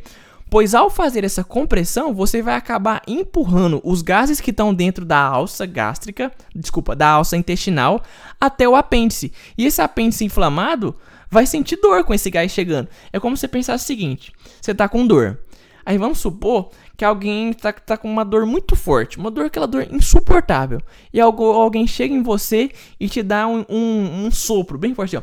Pois 0.55 0.73
ao 0.73 0.89
fazer 0.89 1.25
essa 1.25 1.43
compressão, 1.43 2.13
você 2.13 2.41
vai 2.41 2.55
acabar 2.55 3.01
empurrando 3.05 3.81
os 3.83 4.01
gases 4.01 4.39
que 4.39 4.51
estão 4.51 4.73
dentro 4.73 5.03
da 5.03 5.19
alça 5.19 5.65
gástrica, 5.65 6.31
desculpa, 6.55 6.95
da 6.95 7.09
alça 7.09 7.35
intestinal, 7.35 8.01
até 8.39 8.65
o 8.65 8.73
apêndice. 8.73 9.33
E 9.57 9.65
esse 9.65 9.81
apêndice 9.81 10.23
inflamado 10.23 10.95
vai 11.29 11.45
sentir 11.45 11.75
dor 11.75 12.05
com 12.05 12.13
esse 12.13 12.29
gás 12.29 12.53
chegando. 12.53 12.87
É 13.11 13.19
como 13.19 13.35
você 13.35 13.49
pensar 13.49 13.75
o 13.75 13.79
seguinte: 13.79 14.31
você 14.61 14.71
está 14.71 14.87
com 14.87 15.05
dor. 15.05 15.37
Aí 15.85 15.97
vamos 15.97 16.19
supor 16.19 16.69
que 16.95 17.03
alguém 17.03 17.49
está 17.49 17.73
tá 17.73 17.97
com 17.97 18.09
uma 18.09 18.23
dor 18.23 18.45
muito 18.45 18.77
forte, 18.77 19.17
uma 19.17 19.29
dor, 19.29 19.47
aquela 19.47 19.67
dor 19.67 19.85
insuportável. 19.91 20.79
E 21.11 21.19
algo, 21.19 21.43
alguém 21.51 21.85
chega 21.85 22.13
em 22.13 22.23
você 22.23 22.71
e 22.97 23.09
te 23.09 23.21
dá 23.21 23.45
um, 23.45 23.65
um, 23.67 24.25
um 24.25 24.31
sopro 24.31 24.77
bem 24.77 24.95
forte, 24.95 25.17
ó. 25.17 25.21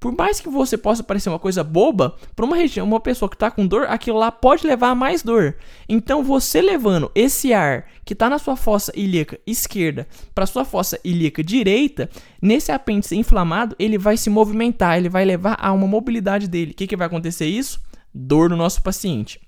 Por 0.00 0.16
mais 0.16 0.40
que 0.40 0.48
você 0.48 0.78
possa 0.78 1.04
parecer 1.04 1.28
uma 1.28 1.38
coisa 1.38 1.62
boba, 1.62 2.16
para 2.34 2.46
uma 2.46 2.56
região, 2.56 2.86
uma 2.86 2.98
pessoa 2.98 3.28
que 3.28 3.36
está 3.36 3.50
com 3.50 3.66
dor, 3.66 3.84
aquilo 3.86 4.16
lá 4.16 4.32
pode 4.32 4.66
levar 4.66 4.88
a 4.88 4.94
mais 4.94 5.22
dor. 5.22 5.56
Então, 5.86 6.24
você 6.24 6.62
levando 6.62 7.12
esse 7.14 7.52
ar 7.52 7.86
que 8.02 8.14
está 8.14 8.30
na 8.30 8.38
sua 8.38 8.56
fossa 8.56 8.90
ilíaca 8.96 9.38
esquerda 9.46 10.08
para 10.34 10.46
sua 10.46 10.64
fossa 10.64 10.98
ilíaca 11.04 11.44
direita, 11.44 12.08
nesse 12.40 12.72
apêndice 12.72 13.14
inflamado, 13.14 13.76
ele 13.78 13.98
vai 13.98 14.16
se 14.16 14.30
movimentar, 14.30 14.96
ele 14.96 15.10
vai 15.10 15.22
levar 15.26 15.58
a 15.60 15.70
uma 15.70 15.86
mobilidade 15.86 16.48
dele. 16.48 16.72
O 16.72 16.74
que, 16.74 16.86
que 16.86 16.96
vai 16.96 17.06
acontecer 17.06 17.46
isso? 17.46 17.78
Dor 18.12 18.48
no 18.48 18.56
nosso 18.56 18.82
paciente. 18.82 19.38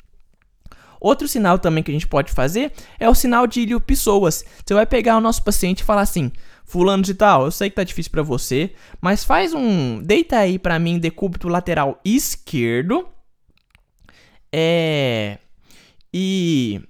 Outro 1.00 1.26
sinal 1.26 1.59
também 1.59 1.82
que 1.82 1.90
a 1.90 1.94
gente 1.94 2.06
pode 2.06 2.30
fazer 2.30 2.71
é 3.00 3.09
o 3.09 3.14
sinal 3.14 3.44
de 3.47 3.62
ilho 3.62 3.80
pessoas. 3.80 4.44
Você 4.64 4.73
vai 4.75 4.87
pegar 4.87 5.16
o 5.16 5.21
nosso 5.21 5.42
paciente 5.42 5.80
e 5.80 5.85
falar 5.85 6.02
assim: 6.02 6.30
fulano 6.73 7.02
de 7.02 7.12
tal, 7.12 7.45
eu 7.45 7.50
sei 7.50 7.69
que 7.69 7.76
tá 7.76 7.85
difícil 7.85 8.11
para 8.11 8.23
você, 8.23 8.73
mas 8.99 9.23
faz 9.23 9.52
um, 9.52 10.02
deita 10.02 10.38
aí 10.38 10.59
para 10.59 10.79
mim 10.79 10.99
decúbito 10.99 11.47
lateral 11.47 12.00
esquerdo. 12.02 13.07
É 14.50 15.38
e 16.12 16.81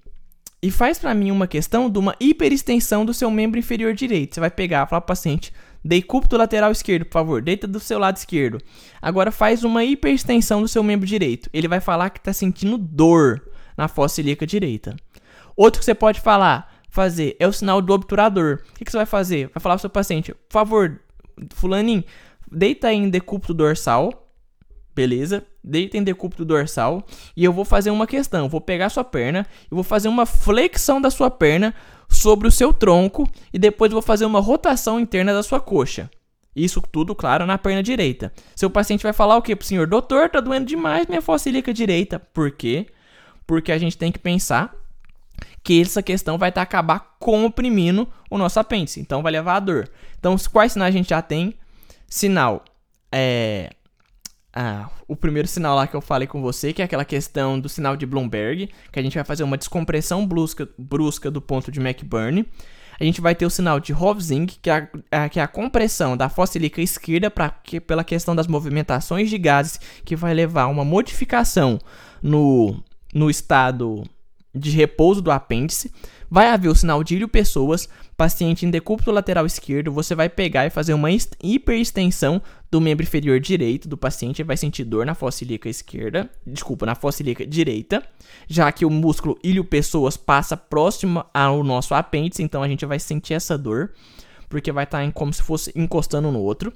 e 0.63 0.71
faz 0.71 1.01
para 1.01 1.13
mim 1.13 1.33
uma 1.33 1.49
questão 1.49 1.91
de 1.91 1.99
uma 1.99 2.15
hiperextensão 2.21 3.05
do 3.05 3.13
seu 3.13 3.29
membro 3.29 3.59
inferior 3.59 3.93
direito. 3.93 4.35
Você 4.35 4.41
vai 4.41 4.51
pegar, 4.51 4.87
falar 4.87 5.01
pro 5.01 5.09
paciente, 5.09 5.53
decúbito 5.85 6.37
lateral 6.37 6.71
esquerdo, 6.71 7.05
por 7.05 7.15
favor, 7.15 7.43
deita 7.43 7.67
do 7.67 7.81
seu 7.81 7.99
lado 7.99 8.17
esquerdo. 8.17 8.59
Agora 9.01 9.33
faz 9.33 9.65
uma 9.65 9.85
hiperextensão 9.85 10.63
do 10.63 10.69
seu 10.69 10.85
membro 10.85 11.05
direito. 11.05 11.51
Ele 11.53 11.67
vai 11.67 11.81
falar 11.81 12.11
que 12.11 12.21
tá 12.21 12.33
sentindo 12.33 12.79
dor 12.79 13.43
na 13.77 13.89
fossa 13.89 14.21
ilíaca 14.21 14.47
direita. 14.47 14.95
Outro 15.57 15.81
que 15.81 15.85
você 15.85 15.95
pode 15.95 16.21
falar, 16.21 16.72
fazer 16.93 17.35
é 17.41 17.49
o 17.49 17.53
sinal 17.53 17.81
do 17.81 17.93
obturador. 17.93 18.61
O 18.69 18.75
que, 18.75 18.85
que 18.85 18.91
você 18.91 18.99
vai 18.99 19.07
fazer? 19.07 19.51
Vai 19.53 19.61
falar 19.61 19.75
pro 19.77 19.81
seu 19.81 19.91
paciente, 19.91 20.33
por 20.33 20.53
favor, 20.53 21.01
fulaninho, 21.55 22.05
deita 22.51 22.89
aí 22.89 22.97
em 22.97 23.09
decúbito 23.09 23.55
dorsal, 23.55 24.29
beleza? 24.95 25.43
Deita 25.65 25.97
em 25.97 26.05
decúbito 26.05 26.45
dorsal 26.45 27.05
e 27.35 27.43
eu 27.43 27.53
vou 27.53 27.65
fazer 27.65 27.91
uma 27.91 28.07
questão. 28.07 28.49
Vou 28.49 28.61
pegar 28.61 28.91
sua 28.91 29.03
perna 29.03 29.47
e 29.71 29.75
vou 29.75 29.83
fazer 29.83 30.09
uma 30.09 30.27
flexão 30.27 31.01
da 31.01 31.11
sua 31.11 31.31
perna 31.31 31.75
sobre 32.09 32.47
o 32.47 32.53
seu 32.53 32.75
tronco 32.75 33.27
e 33.53 33.59
depois 33.59 33.91
vou 33.91 34.03
fazer 34.03 34.27
uma 34.27 34.41
rotação 34.41 35.01
interna 35.01 35.33
da 35.33 35.43
sua 35.43 35.61
coxa. 35.61 36.11
Isso 36.55 36.83
tudo, 36.93 37.15
claro, 37.15 37.47
na 37.47 37.57
perna 37.57 37.83
direita. 37.83 38.31
Seu 38.55 38.69
paciente 38.69 39.03
vai 39.03 39.15
falar 39.15 39.39
o 39.39 39.43
que 39.43 39.57
pro 39.57 39.67
senhor? 39.67 39.87
Doutor, 39.87 40.29
tá 40.29 40.41
doendo 40.41 40.67
demais 40.67 41.07
minha 41.07 41.23
fossa 41.23 41.49
ilíaca 41.49 41.73
direita. 41.73 42.19
Por 42.19 42.51
quê? 42.51 42.89
Porque 43.47 43.73
a 43.73 43.79
gente 43.79 43.97
tem 43.97 44.13
que 44.13 44.19
pensar 44.19 44.82
que 45.63 45.81
essa 45.81 46.03
questão 46.03 46.39
vai 46.39 46.51
tá, 46.51 46.63
acabar 46.63 47.17
comprimindo 47.19 48.09
o 48.31 48.39
nosso 48.39 48.59
apêndice. 48.59 49.01
Então 49.01 49.23
vai 49.23 49.33
levar 49.33 49.57
a 49.57 49.61
dor. 49.61 49.91
Então, 50.19 50.37
quais 50.51 50.73
sinais 50.73 50.95
a 50.95 50.97
gente 50.97 51.11
já 51.11 51.23
tem? 51.23 51.55
Sinal 52.09 52.65
é. 53.13 53.71
Ah, 54.55 54.91
o 55.09 55.17
primeiro 55.17 55.49
sinal 55.49 55.75
lá 55.75 55.87
que 55.87 55.95
eu 55.95 56.01
falei 56.03 56.29
com 56.29 56.43
você, 56.43 56.75
que 56.75 56.83
é 56.83 56.85
aquela 56.85 57.07
questão 57.07 57.59
do 57.59 57.71
sinal 57.71 57.97
de 57.97 58.05
Bloomberg, 58.05 58.69
que 58.91 58.99
a 58.99 59.03
gente 59.03 59.15
vai 59.15 59.25
fazer 59.25 59.45
uma 59.45 59.57
descompressão 59.57 60.27
brusca, 60.27 60.69
brusca 60.77 61.31
do 61.31 61.41
ponto 61.41 61.73
de 61.73 61.81
McBurn. 61.81 62.45
A 63.01 63.05
gente 63.05 63.21
vai 63.21 63.35
ter 63.35 63.47
o 63.47 63.51
sinal 63.51 63.81
de 63.81 63.95
Hovsing, 63.95 64.45
que 64.47 64.69
é 64.69 64.89
a, 65.11 65.29
que 65.29 65.41
é 65.41 65.43
a 65.43 65.49
compressão 65.49 66.17
da 66.17 66.29
fossa 66.29 66.59
ilíaca 66.59 66.83
esquerda 66.83 67.31
pra, 67.31 67.49
que, 67.49 67.81
pela 67.81 68.05
questão 68.05 68.37
das 68.37 68.47
movimentações 68.47 69.31
de 69.31 69.39
gases, 69.39 69.81
que 70.05 70.15
vai 70.15 70.35
levar 70.35 70.65
a 70.65 70.69
uma 70.69 70.85
modificação 70.85 71.79
no, 72.23 72.77
no 73.15 73.31
estado 73.31 74.05
de 74.55 74.71
repouso 74.71 75.21
do 75.21 75.31
apêndice, 75.31 75.93
vai 76.31 76.49
haver 76.49 76.69
o 76.69 76.75
sinal 76.75 77.05
de 77.05 77.17
ilho 77.17 77.29
pessoas, 77.29 77.89
paciente 78.17 78.65
em 78.65 78.71
decúbito 78.71 79.11
lateral 79.11 79.45
esquerdo, 79.45 79.93
você 79.93 80.15
vai 80.15 80.29
pegar 80.29 80.67
e 80.67 80.71
fazer 80.71 80.95
uma 80.95 81.09
hiperextensão 81.11 82.41
do 82.71 82.81
membro 82.81 83.05
inferior 83.05 83.39
direito 83.39 83.89
do 83.89 83.99
paciente, 83.99 84.43
vai 84.43 84.57
sentir 84.57 84.85
dor 84.85 85.05
na 85.05 85.15
fossa 85.15 85.45
ilíaca 85.45 85.69
esquerda, 85.69 86.31
desculpa, 86.47 86.87
na 86.87 86.95
fossa 86.95 87.23
ilíaca 87.23 87.47
direita, 87.47 88.03
já 88.49 88.71
que 88.73 88.85
o 88.85 88.91
músculo 88.91 89.39
ilho 89.43 89.65
pessoas 89.65 90.17
passa 90.17 90.57
próximo 90.57 91.25
ao 91.35 91.63
nosso 91.63 91.95
apêndice, 91.95 92.43
então 92.43 92.63
a 92.63 92.69
gente 92.69 92.87
vai 92.87 92.99
sentir 92.99 93.35
essa 93.35 93.59
dor, 93.59 93.93
porque 94.53 94.71
vai 94.71 94.85
estar 94.85 95.05
tá 95.05 95.13
como 95.13 95.33
se 95.33 95.43
fosse 95.43 95.73
encostando 95.75 96.31
no 96.31 96.41
outro 96.41 96.73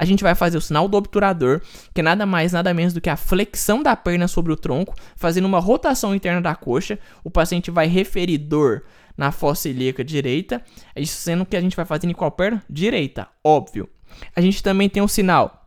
a 0.00 0.04
gente 0.06 0.22
vai 0.22 0.34
fazer 0.34 0.56
o 0.56 0.62
sinal 0.62 0.88
do 0.88 0.96
obturador, 0.96 1.60
que 1.92 2.00
é 2.00 2.02
nada 2.02 2.24
mais, 2.24 2.52
nada 2.52 2.72
menos 2.72 2.94
do 2.94 3.02
que 3.02 3.10
a 3.10 3.18
flexão 3.18 3.82
da 3.82 3.94
perna 3.94 4.26
sobre 4.26 4.50
o 4.50 4.56
tronco, 4.56 4.94
fazendo 5.14 5.44
uma 5.44 5.58
rotação 5.58 6.14
interna 6.14 6.40
da 6.40 6.54
coxa. 6.54 6.98
O 7.22 7.30
paciente 7.30 7.70
vai 7.70 7.86
referir 7.86 8.38
dor 8.38 8.84
na 9.14 9.30
fossa 9.30 9.68
ilíaca 9.68 10.02
direita, 10.02 10.64
isso 10.96 11.16
sendo 11.20 11.44
que 11.44 11.54
a 11.54 11.60
gente 11.60 11.76
vai 11.76 11.84
fazendo 11.84 12.12
em 12.12 12.14
qual 12.14 12.30
perna? 12.30 12.64
Direita, 12.70 13.28
óbvio. 13.44 13.90
A 14.34 14.40
gente 14.40 14.62
também 14.62 14.88
tem 14.88 15.02
o 15.02 15.08
sinal 15.08 15.66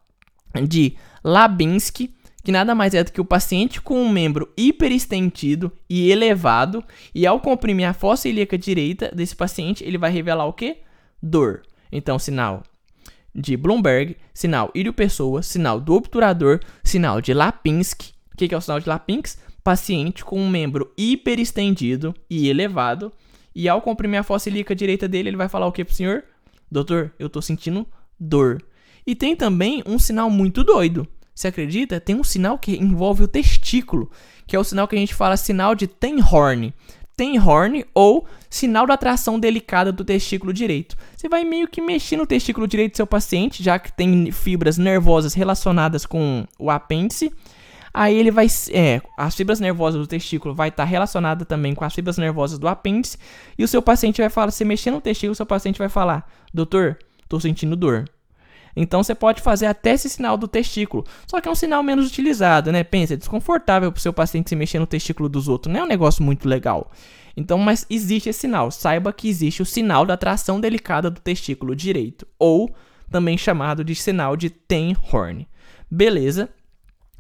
de 0.68 0.96
Labinski, 1.24 2.16
que 2.44 2.52
nada 2.52 2.74
mais 2.74 2.96
é 2.96 3.04
do 3.04 3.12
que 3.12 3.22
o 3.22 3.26
paciente 3.26 3.80
com 3.80 4.02
um 4.02 4.10
membro 4.10 4.52
hiperestendido 4.58 5.72
e 5.88 6.10
elevado, 6.10 6.84
e 7.14 7.28
ao 7.28 7.40
comprimir 7.40 7.88
a 7.88 7.94
fossa 7.94 8.28
ilíaca 8.28 8.58
direita 8.58 9.12
desse 9.14 9.36
paciente, 9.36 9.84
ele 9.84 10.00
vai 10.00 10.10
revelar 10.10 10.48
o 10.48 10.54
que? 10.54 10.78
Dor. 11.24 11.62
Então, 11.90 12.20
sinal 12.20 12.64
de 13.34 13.56
Bloomberg, 13.56 14.18
sinal 14.34 14.70
ilho-pessoa, 14.76 15.42
sinal 15.42 15.80
do 15.80 15.94
obturador, 15.94 16.60
sinal 16.84 17.22
de 17.22 17.34
Lapinski. 17.34 18.14
O 18.34 18.38
que, 18.38 18.50
que 18.50 18.54
é 18.54 18.58
o 18.58 18.62
sinal 18.62 18.82
de 18.82 18.90
Lapinski? 18.90 19.42
Paciente 19.64 20.26
com 20.26 20.38
um 20.38 20.50
membro 20.50 20.92
hiperestendido 20.98 22.14
e 22.30 22.50
elevado. 22.50 23.12
E 23.56 23.70
ao 23.70 23.82
comprimir 23.82 24.20
a 24.20 24.24
fossa 24.24 24.50
ilíaca 24.50 24.76
direita 24.76 25.08
dele, 25.08 25.30
ele 25.30 25.38
vai 25.38 25.48
falar 25.48 25.66
o 25.66 25.72
que 25.72 25.86
pro 25.86 25.96
senhor? 25.96 26.26
Doutor, 26.70 27.14
eu 27.18 27.30
tô 27.30 27.42
sentindo 27.42 27.88
dor. 28.20 28.62
E 29.08 29.16
tem 29.16 29.36
também 29.36 29.82
um 29.86 29.98
sinal 29.98 30.30
muito 30.30 30.64
doido. 30.64 31.08
Você 31.34 31.48
acredita? 31.48 32.00
Tem 32.00 32.16
um 32.16 32.24
sinal 32.24 32.58
que 32.58 32.76
envolve 32.76 33.24
o 33.24 33.28
testículo, 33.28 34.12
que 34.46 34.56
é 34.56 34.60
o 34.60 34.64
sinal 34.64 34.88
que 34.88 34.96
a 34.96 35.00
gente 35.00 35.16
fala 35.16 35.38
sinal 35.38 35.74
de 35.74 35.88
Tenhorn 35.88 36.74
tem 37.16 37.40
horn 37.40 37.86
ou 37.94 38.26
sinal 38.50 38.86
da 38.86 38.94
atração 38.94 39.40
delicada 39.40 39.92
do 39.92 40.04
testículo 40.04 40.54
direito. 40.54 40.96
Você 41.16 41.30
vai 41.30 41.44
meio 41.44 41.68
que 41.68 41.82
mexer 41.82 42.18
no 42.18 42.26
testículo 42.26 42.68
direito 42.68 42.94
do 42.94 42.98
seu 42.98 43.08
paciente, 43.08 43.64
já 43.64 43.80
que 43.80 43.92
tem 43.92 44.32
fibras 44.32 44.78
nervosas 44.78 45.34
relacionadas 45.34 46.06
com 46.06 46.46
o 46.60 46.70
apêndice. 46.70 47.32
Aí 47.94 48.16
ele 48.16 48.32
vai, 48.32 48.48
é, 48.72 49.02
as 49.16 49.36
fibras 49.36 49.60
nervosas 49.60 50.02
do 50.02 50.08
testículo 50.08 50.56
vai 50.56 50.70
estar 50.70 50.84
relacionada 50.84 51.46
também 51.46 51.76
com 51.76 51.86
as 51.86 51.94
fibras 51.94 52.18
nervosas 52.18 52.58
do 52.58 52.68
apêndice, 52.68 53.20
e 53.56 53.64
o 53.64 53.68
seu 53.68 53.84
paciente 53.84 54.20
vai 54.20 54.32
falar, 54.32 54.50
se 54.50 54.66
mexer 54.66 54.90
no 54.90 55.00
testículo, 55.00 55.34
o 55.34 55.36
seu 55.36 55.46
paciente 55.46 55.78
vai 55.78 55.90
falar: 55.90 56.28
"Doutor, 56.52 56.98
tô 57.30 57.40
sentindo 57.40 57.76
dor". 57.76 58.06
Então 58.76 59.04
você 59.04 59.14
pode 59.14 59.42
fazer 59.42 59.68
até 59.68 59.92
esse 59.92 60.10
sinal 60.10 60.38
do 60.38 60.48
testículo. 60.48 61.06
Só 61.28 61.40
que 61.40 61.48
é 61.48 61.52
um 61.52 61.56
sinal 61.56 61.84
menos 61.84 62.08
utilizado, 62.08 62.72
né? 62.72 62.84
Pensa, 62.84 63.14
é 63.14 63.18
desconfortável 63.18 63.92
para 63.92 64.00
o 64.00 64.02
seu 64.02 64.14
paciente 64.14 64.50
se 64.50 64.56
mexer 64.56 64.80
no 64.80 64.88
testículo 64.88 65.30
dos 65.30 65.48
outros. 65.48 65.72
Não 65.72 65.82
é 65.82 65.84
um 65.84 65.88
negócio 65.88 66.24
muito 66.24 66.48
legal. 66.48 66.92
Então, 67.36 67.58
mas 67.58 67.86
existe 67.90 68.30
esse 68.30 68.42
sinal. 68.42 68.72
Saiba 68.72 69.14
que 69.14 69.28
existe 69.28 69.62
o 69.62 69.66
sinal 69.66 70.06
da 70.06 70.18
tração 70.18 70.60
delicada 70.60 71.10
do 71.10 71.22
testículo 71.22 71.76
direito. 71.76 72.28
Ou 72.40 72.74
também 73.10 73.38
chamado 73.38 73.84
de 73.84 73.96
sinal 73.96 74.36
de 74.36 74.50
Ten-Horn. 74.50 75.48
Beleza? 75.90 76.50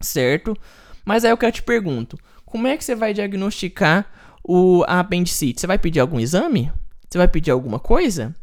Certo? 0.02 0.58
Mas 1.06 1.24
aí 1.24 1.32
eu 1.32 1.38
quero 1.38 1.52
te 1.52 1.64
pergunto. 1.64 2.18
Como 2.46 2.68
é 2.68 2.78
que 2.78 2.84
você 2.84 2.96
vai 2.96 3.14
diagnosticar 3.14 4.08
o, 4.44 4.84
a 4.88 5.00
apendicite? 5.00 5.62
Você 5.62 5.68
vai 5.68 5.78
pedir 5.78 6.00
algum 6.00 6.20
exame? 6.20 6.72
Você 7.10 7.18
vai 7.18 7.28
pedir 7.28 7.52
alguma 7.52 7.80
coisa? 7.80 8.36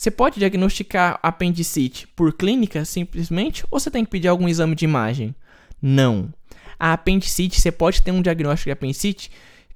Você 0.00 0.10
pode 0.10 0.38
diagnosticar 0.38 1.20
apendicite 1.22 2.06
por 2.16 2.32
clínica 2.32 2.86
simplesmente 2.86 3.66
ou 3.70 3.78
você 3.78 3.90
tem 3.90 4.02
que 4.02 4.10
pedir 4.10 4.28
algum 4.28 4.48
exame 4.48 4.74
de 4.74 4.86
imagem? 4.86 5.34
Não. 5.82 6.32
A 6.78 6.94
apendicite, 6.94 7.60
você 7.60 7.70
pode 7.70 8.00
ter 8.00 8.10
um 8.10 8.22
diagnóstico 8.22 8.68
de 8.68 8.72
apendicite 8.72 9.30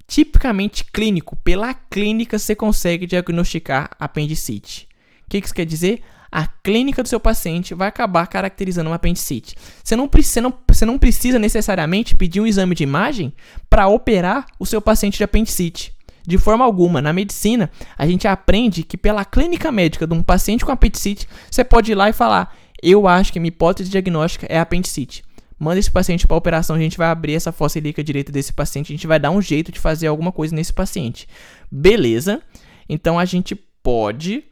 tipicamente 0.09 0.83
clínico. 0.83 1.37
Pela 1.45 1.75
clínica 1.75 2.38
você 2.38 2.54
consegue 2.54 3.07
diagnosticar 3.07 3.90
apendicite. 4.00 4.88
O 5.26 5.28
que 5.28 5.37
isso 5.37 5.52
quer 5.52 5.66
dizer? 5.66 6.00
A 6.33 6.47
clínica 6.47 7.02
do 7.02 7.09
seu 7.11 7.21
paciente 7.21 7.75
vai 7.75 7.88
acabar 7.88 8.26
caracterizando 8.26 8.88
uma 8.88 8.97
apendicite. 8.97 9.54
Você 9.85 9.95
não, 9.95 10.09
você 10.11 10.40
não, 10.40 10.54
você 10.66 10.87
não 10.87 10.99
precisa 10.99 11.38
necessariamente 11.38 12.14
pedir 12.14 12.40
um 12.40 12.47
exame 12.47 12.75
de 12.75 12.83
imagem 12.83 13.31
para 13.69 13.88
operar 13.88 14.47
o 14.59 14.64
seu 14.64 14.81
paciente 14.81 15.19
de 15.19 15.25
apendicite. 15.25 15.94
De 16.26 16.38
forma 16.38 16.64
alguma, 16.64 17.02
na 17.02 17.12
medicina, 17.12 17.71
a 17.99 18.07
gente 18.07 18.26
aprende 18.26 18.83
que 18.83 18.97
pela 18.97 19.25
clínica 19.25 19.71
médica 19.71 20.07
de 20.07 20.14
um 20.14 20.23
paciente 20.23 20.64
com 20.64 20.73
apendicite, 20.73 21.28
você 21.50 21.62
pode 21.62 21.93
ir 21.93 21.95
lá 21.95 22.09
e 22.09 22.14
falar: 22.14 22.57
Eu 22.83 23.07
acho 23.07 23.33
que 23.33 23.38
minha 23.38 23.49
hipótese 23.49 23.90
diagnóstica 23.90 24.47
é 24.49 24.59
apendicite. 24.59 25.23
Manda 25.59 25.78
esse 25.78 25.90
paciente 25.90 26.26
para 26.26 26.37
operação, 26.37 26.76
a 26.76 26.78
gente 26.78 26.99
vai 26.99 27.09
abrir 27.09 27.35
essa 27.35 27.52
fossa 27.52 27.78
ilíaca 27.78 28.02
direita 28.02 28.33
desse 28.33 28.52
paciente, 28.52 28.93
a 28.93 28.97
gente 28.97 29.07
vai 29.07 29.21
dar 29.21 29.31
um 29.31 29.40
jeito 29.40 29.71
de 29.71 29.78
fazer 29.78 30.07
alguma 30.07 30.33
coisa 30.33 30.54
nesse 30.54 30.73
paciente. 30.73 31.28
Beleza? 31.71 32.43
Então 32.88 33.19
a 33.19 33.25
gente 33.25 33.54
pode 33.54 34.45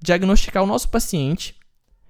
diagnosticar 0.00 0.62
o 0.62 0.66
nosso 0.66 0.88
paciente. 0.88 1.54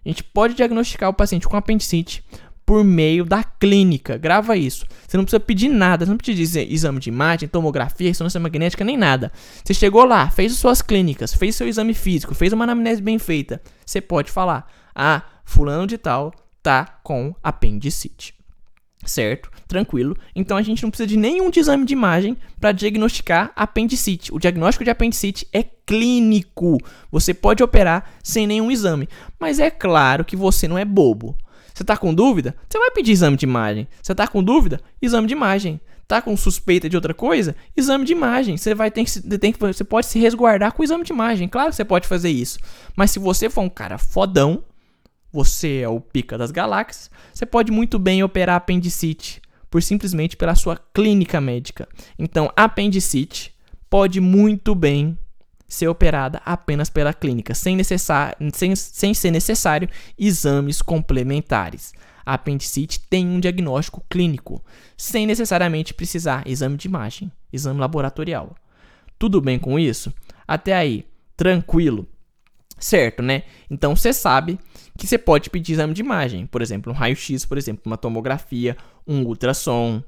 A 0.04 0.08
gente 0.08 0.22
pode 0.22 0.54
diagnosticar 0.54 1.10
o 1.10 1.14
paciente 1.14 1.48
com 1.48 1.56
apendicite 1.56 2.22
por 2.68 2.84
meio 2.84 3.24
da 3.24 3.42
clínica. 3.42 4.18
Grava 4.18 4.54
isso. 4.54 4.84
Você 5.06 5.16
não 5.16 5.24
precisa 5.24 5.40
pedir 5.40 5.70
nada, 5.70 6.04
você 6.04 6.10
não 6.10 6.18
precisa 6.18 6.36
dizer 6.36 6.70
exame 6.70 7.00
de 7.00 7.08
imagem, 7.08 7.48
tomografia, 7.48 8.08
ressonância 8.08 8.38
magnética, 8.38 8.84
nem 8.84 8.94
nada. 8.94 9.32
Você 9.64 9.72
chegou 9.72 10.04
lá, 10.04 10.28
fez 10.28 10.52
as 10.52 10.58
suas 10.58 10.82
clínicas, 10.82 11.32
fez 11.32 11.56
seu 11.56 11.66
exame 11.66 11.94
físico, 11.94 12.34
fez 12.34 12.52
uma 12.52 12.64
anamnese 12.64 13.00
bem 13.00 13.18
feita. 13.18 13.58
Você 13.86 14.02
pode 14.02 14.30
falar: 14.30 14.70
"Ah, 14.94 15.22
fulano 15.46 15.86
de 15.86 15.96
tal 15.96 16.30
tá 16.62 16.84
com 17.02 17.34
apendicite. 17.42 18.34
Certo? 19.02 19.50
Tranquilo. 19.66 20.14
Então 20.36 20.54
a 20.54 20.60
gente 20.60 20.82
não 20.82 20.90
precisa 20.90 21.06
de 21.06 21.16
nenhum 21.16 21.48
de 21.48 21.60
exame 21.60 21.86
de 21.86 21.94
imagem 21.94 22.36
para 22.60 22.72
diagnosticar 22.72 23.50
apendicite. 23.56 24.30
O 24.30 24.38
diagnóstico 24.38 24.84
de 24.84 24.90
apendicite 24.90 25.48
é 25.54 25.62
clínico. 25.62 26.76
Você 27.10 27.32
pode 27.32 27.62
operar 27.62 28.10
sem 28.22 28.46
nenhum 28.46 28.70
exame. 28.70 29.08
Mas 29.40 29.58
é 29.58 29.70
claro 29.70 30.22
que 30.22 30.36
você 30.36 30.68
não 30.68 30.76
é 30.76 30.84
bobo. 30.84 31.34
Você 31.78 31.84
está 31.84 31.96
com 31.96 32.12
dúvida? 32.12 32.56
Você 32.68 32.76
vai 32.76 32.90
pedir 32.90 33.12
exame 33.12 33.36
de 33.36 33.46
imagem. 33.46 33.86
Você 34.02 34.10
está 34.10 34.26
com 34.26 34.42
dúvida? 34.42 34.80
Exame 35.00 35.28
de 35.28 35.32
imagem. 35.32 35.80
Tá 36.08 36.20
com 36.20 36.36
suspeita 36.36 36.88
de 36.88 36.96
outra 36.96 37.14
coisa? 37.14 37.54
Exame 37.76 38.04
de 38.04 38.10
imagem. 38.10 38.56
Você 38.56 38.74
vai 38.74 38.90
ter 38.90 39.04
que, 39.04 39.38
tem 39.38 39.52
que 39.52 39.60
você 39.60 39.84
pode 39.84 40.06
se 40.08 40.18
resguardar 40.18 40.72
com 40.72 40.82
o 40.82 40.84
exame 40.84 41.04
de 41.04 41.12
imagem. 41.12 41.46
Claro 41.46 41.70
que 41.70 41.76
você 41.76 41.84
pode 41.84 42.08
fazer 42.08 42.30
isso. 42.30 42.58
Mas 42.96 43.12
se 43.12 43.20
você 43.20 43.48
for 43.48 43.60
um 43.60 43.68
cara 43.68 43.96
fodão, 43.96 44.64
você 45.32 45.76
é 45.76 45.88
o 45.88 46.00
pica 46.00 46.36
das 46.36 46.50
galáxias, 46.50 47.12
você 47.32 47.46
pode 47.46 47.70
muito 47.70 47.96
bem 47.96 48.24
operar 48.24 48.56
apendicite 48.56 49.40
por 49.70 49.80
simplesmente 49.80 50.36
pela 50.36 50.56
sua 50.56 50.76
clínica 50.92 51.40
médica. 51.40 51.86
Então, 52.18 52.50
apendicite 52.56 53.54
pode 53.88 54.20
muito 54.20 54.74
bem 54.74 55.16
ser 55.68 55.86
operada 55.86 56.40
apenas 56.44 56.88
pela 56.88 57.12
clínica, 57.12 57.54
sem, 57.54 57.76
necessar, 57.76 58.34
sem, 58.54 58.74
sem 58.74 59.12
ser 59.12 59.30
necessário 59.30 59.88
exames 60.18 60.80
complementares. 60.80 61.92
A 62.24 62.34
apendicite 62.34 63.00
tem 63.00 63.26
um 63.26 63.38
diagnóstico 63.38 64.04
clínico, 64.08 64.64
sem 64.96 65.26
necessariamente 65.26 65.92
precisar 65.92 66.42
exame 66.46 66.76
de 66.76 66.88
imagem, 66.88 67.30
exame 67.52 67.80
laboratorial. 67.80 68.56
Tudo 69.18 69.40
bem 69.40 69.58
com 69.58 69.78
isso? 69.78 70.12
Até 70.46 70.74
aí, 70.74 71.04
tranquilo. 71.36 72.06
Certo, 72.78 73.22
né? 73.22 73.42
Então 73.68 73.94
você 73.94 74.12
sabe 74.12 74.58
que 74.96 75.06
você 75.06 75.18
pode 75.18 75.50
pedir 75.50 75.72
exame 75.72 75.92
de 75.92 76.00
imagem, 76.00 76.46
por 76.46 76.62
exemplo, 76.62 76.92
um 76.92 76.96
raio-x, 76.96 77.44
por 77.44 77.58
exemplo, 77.58 77.82
uma 77.86 77.96
tomografia, 77.96 78.76
um 79.06 79.22
ultrassom, 79.22 80.02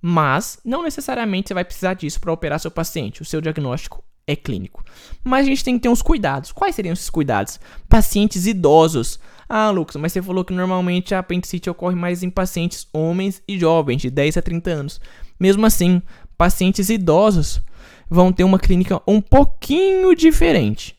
mas 0.00 0.58
não 0.64 0.82
necessariamente 0.82 1.48
você 1.48 1.54
vai 1.54 1.64
precisar 1.64 1.94
disso 1.94 2.20
para 2.20 2.32
operar 2.32 2.58
seu 2.60 2.70
paciente. 2.70 3.22
O 3.22 3.24
seu 3.24 3.40
diagnóstico 3.40 4.02
é 4.28 4.36
clínico. 4.36 4.84
Mas 5.24 5.46
a 5.46 5.48
gente 5.48 5.64
tem 5.64 5.74
que 5.74 5.82
ter 5.82 5.88
uns 5.88 6.02
cuidados. 6.02 6.52
Quais 6.52 6.74
seriam 6.74 6.92
esses 6.92 7.10
cuidados? 7.10 7.58
Pacientes 7.88 8.46
idosos. 8.46 9.18
Ah, 9.48 9.70
Lucas, 9.70 9.96
mas 9.96 10.12
você 10.12 10.22
falou 10.22 10.44
que 10.44 10.52
normalmente 10.52 11.14
a 11.14 11.18
apendicite 11.18 11.68
ocorre 11.68 11.96
mais 11.96 12.22
em 12.22 12.30
pacientes 12.30 12.86
homens 12.92 13.42
e 13.48 13.58
jovens, 13.58 14.02
de 14.02 14.10
10 14.10 14.36
a 14.36 14.42
30 14.42 14.70
anos. 14.70 15.00
Mesmo 15.40 15.66
assim, 15.66 16.02
pacientes 16.36 16.90
idosos 16.90 17.60
vão 18.08 18.32
ter 18.32 18.44
uma 18.44 18.58
clínica 18.58 19.02
um 19.06 19.20
pouquinho 19.20 20.14
diferente 20.14 20.98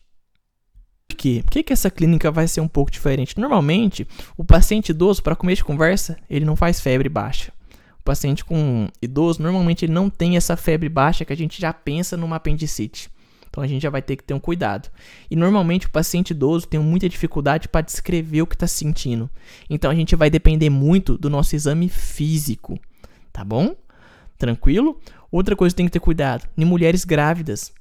quê? 1.20 1.42
Por 1.44 1.50
que, 1.50 1.62
que 1.62 1.72
essa 1.72 1.90
clínica 1.90 2.30
vai 2.30 2.48
ser 2.48 2.62
um 2.62 2.68
pouco 2.68 2.90
diferente? 2.90 3.38
Normalmente, 3.38 4.08
o 4.38 4.42
paciente 4.42 4.88
idoso, 4.88 5.22
para 5.22 5.36
começo 5.36 5.58
de 5.58 5.64
conversa, 5.64 6.16
ele 6.30 6.46
não 6.46 6.56
faz 6.56 6.80
febre 6.80 7.10
baixa. 7.10 7.52
O 8.00 8.02
paciente 8.02 8.42
com 8.42 8.88
idoso, 9.02 9.42
normalmente, 9.42 9.84
ele 9.84 9.92
não 9.92 10.08
tem 10.08 10.38
essa 10.38 10.56
febre 10.56 10.88
baixa 10.88 11.22
que 11.22 11.32
a 11.32 11.36
gente 11.36 11.60
já 11.60 11.74
pensa 11.74 12.16
numa 12.16 12.36
apendicite. 12.36 13.10
Então 13.50 13.62
a 13.62 13.66
gente 13.66 13.82
já 13.82 13.90
vai 13.90 14.00
ter 14.00 14.16
que 14.16 14.22
ter 14.22 14.32
um 14.32 14.40
cuidado. 14.40 14.88
E 15.30 15.34
normalmente 15.34 15.86
o 15.86 15.90
paciente 15.90 16.30
idoso 16.30 16.68
tem 16.68 16.78
muita 16.80 17.08
dificuldade 17.08 17.68
para 17.68 17.80
descrever 17.80 18.42
o 18.42 18.46
que 18.46 18.54
está 18.54 18.66
sentindo. 18.66 19.28
Então 19.68 19.90
a 19.90 19.94
gente 19.94 20.14
vai 20.14 20.30
depender 20.30 20.70
muito 20.70 21.18
do 21.18 21.28
nosso 21.28 21.54
exame 21.56 21.88
físico. 21.88 22.78
Tá 23.32 23.44
bom? 23.44 23.74
Tranquilo? 24.38 24.98
Outra 25.30 25.56
coisa 25.56 25.74
que 25.74 25.78
tem 25.78 25.86
que 25.86 25.92
ter 25.92 26.00
cuidado: 26.00 26.48
em 26.56 26.64
mulheres 26.64 27.04
grávidas. 27.04 27.72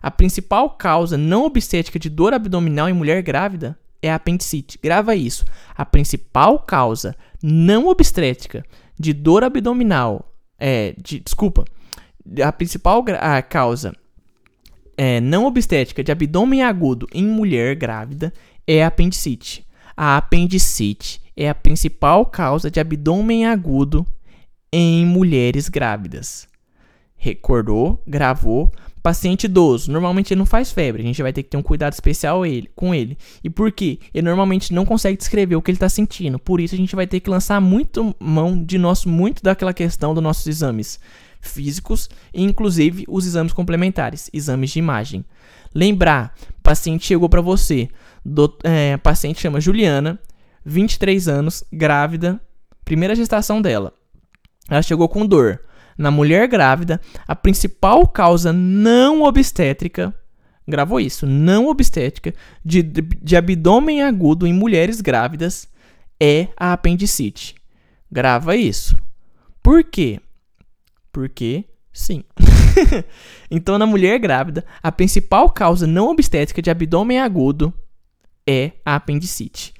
A 0.00 0.10
principal 0.10 0.70
causa 0.70 1.18
não 1.18 1.44
obstétrica 1.44 1.98
de 1.98 2.08
dor 2.08 2.32
abdominal 2.32 2.88
em 2.88 2.92
mulher 2.92 3.22
grávida 3.22 3.76
é 4.00 4.10
a 4.10 4.14
apendicite. 4.14 4.78
Grava 4.80 5.16
isso. 5.16 5.44
A 5.74 5.84
principal 5.84 6.60
causa 6.60 7.16
não 7.42 7.88
obstétrica 7.88 8.64
de 8.98 9.12
dor 9.12 9.42
abdominal 9.42 10.32
é, 10.58 10.94
de, 10.98 11.20
desculpa, 11.20 11.64
a 12.42 12.52
principal 12.52 13.04
a 13.20 13.42
causa 13.42 13.92
é, 14.96 15.20
não 15.20 15.46
obstétrica 15.46 16.02
de 16.02 16.10
abdômen 16.10 16.62
agudo 16.62 17.06
em 17.12 17.26
mulher 17.26 17.74
grávida 17.74 18.32
é 18.66 18.82
a 18.82 18.88
apendicite. 18.88 19.64
A 19.96 20.16
apendicite 20.16 21.20
é 21.36 21.48
a 21.48 21.54
principal 21.54 22.26
causa 22.26 22.70
de 22.70 22.80
abdômen 22.80 23.46
agudo 23.46 24.06
em 24.72 25.04
mulheres 25.04 25.68
grávidas. 25.68 26.48
Recordou, 27.16 28.02
gravou, 28.06 28.72
Paciente 29.06 29.44
idoso, 29.44 29.92
normalmente 29.92 30.34
ele 30.34 30.40
não 30.40 30.44
faz 30.44 30.72
febre, 30.72 31.00
a 31.00 31.06
gente 31.06 31.22
vai 31.22 31.32
ter 31.32 31.44
que 31.44 31.50
ter 31.50 31.56
um 31.56 31.62
cuidado 31.62 31.92
especial 31.92 32.44
ele, 32.44 32.68
com 32.74 32.92
ele. 32.92 33.16
E 33.44 33.48
por 33.48 33.70
quê? 33.70 34.00
Ele 34.12 34.26
normalmente 34.26 34.74
não 34.74 34.84
consegue 34.84 35.16
descrever 35.16 35.54
o 35.54 35.62
que 35.62 35.70
ele 35.70 35.76
está 35.76 35.88
sentindo. 35.88 36.40
Por 36.40 36.60
isso 36.60 36.74
a 36.74 36.76
gente 36.76 36.96
vai 36.96 37.06
ter 37.06 37.20
que 37.20 37.30
lançar 37.30 37.60
muito 37.60 38.16
mão 38.18 38.60
de 38.60 38.76
nosso, 38.76 39.08
muito 39.08 39.44
daquela 39.44 39.72
questão 39.72 40.12
dos 40.12 40.20
nossos 40.20 40.48
exames 40.48 40.98
físicos 41.46 42.08
e 42.32 42.42
inclusive 42.42 43.04
os 43.08 43.26
exames 43.26 43.52
complementares, 43.52 44.28
exames 44.32 44.70
de 44.70 44.78
imagem. 44.78 45.24
Lembrar, 45.74 46.34
paciente 46.62 47.06
chegou 47.06 47.28
para 47.28 47.40
você, 47.40 47.88
do, 48.24 48.56
é, 48.64 48.96
paciente 48.96 49.40
chama 49.40 49.60
Juliana, 49.60 50.18
23 50.64 51.28
anos, 51.28 51.64
grávida, 51.72 52.40
primeira 52.84 53.14
gestação 53.14 53.62
dela. 53.62 53.92
Ela 54.68 54.82
chegou 54.82 55.08
com 55.08 55.26
dor 55.26 55.60
na 55.96 56.10
mulher 56.10 56.46
grávida, 56.46 57.00
a 57.26 57.34
principal 57.34 58.06
causa 58.06 58.52
não 58.52 59.22
obstétrica, 59.22 60.14
gravou 60.68 61.00
isso, 61.00 61.26
não 61.26 61.68
obstétrica, 61.68 62.34
de, 62.64 62.82
de, 62.82 63.00
de 63.00 63.36
abdômen 63.36 64.02
agudo 64.02 64.46
em 64.46 64.52
mulheres 64.52 65.00
grávidas 65.00 65.68
é 66.20 66.48
a 66.56 66.72
apendicite. 66.72 67.54
Grava 68.10 68.56
isso. 68.56 68.96
Por 69.62 69.82
quê? 69.84 70.20
Porque 71.16 71.64
sim. 71.94 72.24
então, 73.50 73.78
na 73.78 73.86
mulher 73.86 74.18
grávida, 74.18 74.62
a 74.82 74.92
principal 74.92 75.48
causa 75.48 75.86
não 75.86 76.10
obstétrica 76.10 76.60
de 76.60 76.68
abdômen 76.68 77.18
agudo 77.18 77.72
é 78.46 78.72
a 78.84 78.96
apendicite. 78.96 79.72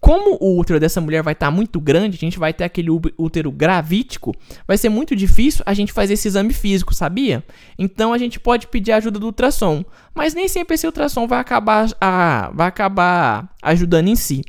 Como 0.00 0.36
o 0.40 0.58
útero 0.58 0.80
dessa 0.80 1.00
mulher 1.00 1.22
vai 1.22 1.34
estar 1.34 1.46
tá 1.46 1.52
muito 1.52 1.80
grande, 1.80 2.16
a 2.16 2.18
gente 2.18 2.36
vai 2.36 2.52
ter 2.52 2.64
aquele 2.64 2.90
útero 3.16 3.52
gravítico, 3.52 4.34
vai 4.66 4.76
ser 4.76 4.88
muito 4.88 5.14
difícil 5.14 5.62
a 5.64 5.72
gente 5.72 5.92
fazer 5.92 6.14
esse 6.14 6.26
exame 6.26 6.52
físico, 6.52 6.92
sabia? 6.92 7.44
Então 7.78 8.12
a 8.12 8.18
gente 8.18 8.40
pode 8.40 8.66
pedir 8.66 8.90
ajuda 8.90 9.20
do 9.20 9.26
ultrassom, 9.26 9.84
mas 10.12 10.34
nem 10.34 10.48
sempre 10.48 10.74
esse 10.74 10.84
ultrassom 10.84 11.28
vai 11.28 11.38
acabar, 11.38 11.88
a, 12.00 12.50
vai 12.52 12.66
acabar 12.66 13.54
ajudando 13.62 14.08
em 14.08 14.16
si. 14.16 14.42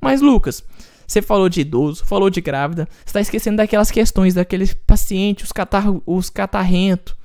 Mas 0.00 0.20
Lucas, 0.20 0.64
você 1.10 1.20
falou 1.20 1.48
de 1.48 1.62
idoso, 1.62 2.04
falou 2.04 2.30
de 2.30 2.40
grávida, 2.40 2.88
você 2.98 3.06
está 3.06 3.20
esquecendo 3.20 3.56
daquelas 3.56 3.90
questões 3.90 4.34
daqueles 4.34 4.72
pacientes, 4.72 5.46
os, 5.46 5.52
catar, 5.52 5.84
os 6.06 6.30
catarrentos, 6.30 7.16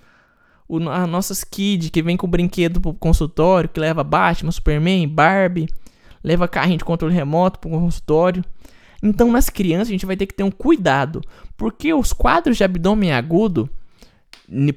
as 0.91 1.07
nossas 1.07 1.43
kids 1.43 1.91
que 1.91 2.01
vem 2.01 2.17
com 2.17 2.27
brinquedo 2.27 2.81
pro 2.81 2.95
consultório, 2.95 3.69
que 3.69 3.79
leva 3.79 4.03
Batman, 4.03 4.51
Superman, 4.51 5.07
Barbie 5.07 5.67
leva 6.23 6.47
carrinho 6.47 6.79
de 6.79 6.83
controle 6.83 7.13
remoto 7.13 7.59
para 7.59 7.67
o 7.67 7.79
consultório. 7.79 8.43
Então, 9.03 9.31
nas 9.31 9.51
crianças, 9.51 9.89
a 9.89 9.91
gente 9.91 10.07
vai 10.07 10.17
ter 10.17 10.25
que 10.25 10.33
ter 10.33 10.41
um 10.41 10.49
cuidado, 10.49 11.21
porque 11.55 11.93
os 11.93 12.11
quadros 12.11 12.57
de 12.57 12.63
abdômen 12.63 13.11
agudo, 13.11 13.69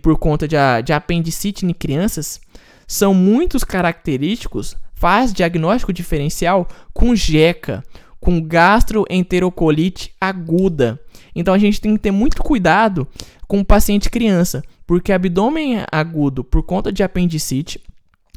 por 0.03 0.19
conta 0.19 0.47
de, 0.47 0.57
de 0.85 0.93
apendicite 0.93 1.65
em 1.65 1.73
crianças, 1.73 2.43
são 2.87 3.15
muito 3.15 3.59
característicos 3.67 4.77
faz 4.99 5.33
diagnóstico 5.33 5.93
diferencial 5.93 6.67
com 6.93 7.15
jeca, 7.15 7.85
com 8.29 8.43
gastroenterocolite 8.43 10.13
aguda. 10.21 11.01
Então 11.35 11.55
a 11.55 11.59
gente 11.59 11.81
tem 11.81 11.95
que 11.95 12.03
ter 12.03 12.11
muito 12.11 12.43
cuidado 12.43 13.09
com 13.47 13.59
o 13.59 13.65
paciente 13.65 14.11
criança, 14.11 14.63
porque 14.87 15.15
abdômen 15.15 15.83
agudo 15.91 16.45
por 16.45 16.63
conta 16.63 16.93
de 16.93 17.03
apendicite 17.03 17.83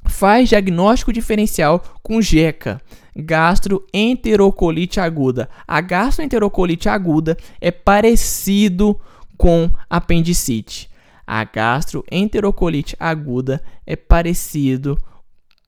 faz 0.05 0.47
diagnóstico 0.47 1.11
diferencial 1.11 1.83
com 2.01 2.21
jeca, 2.21 2.81
gastroenterocolite 3.13 5.01
aguda. 5.01 5.49
A 5.67 5.81
gastroenterocolite 5.81 6.87
aguda 6.87 7.35
é 7.59 7.69
parecido 7.69 8.97
com 9.35 9.69
apendicite. 9.89 10.89
A 11.27 11.43
gastroenterocolite 11.43 12.95
aguda 12.97 13.61
é 13.85 13.97
parecido 13.97 14.97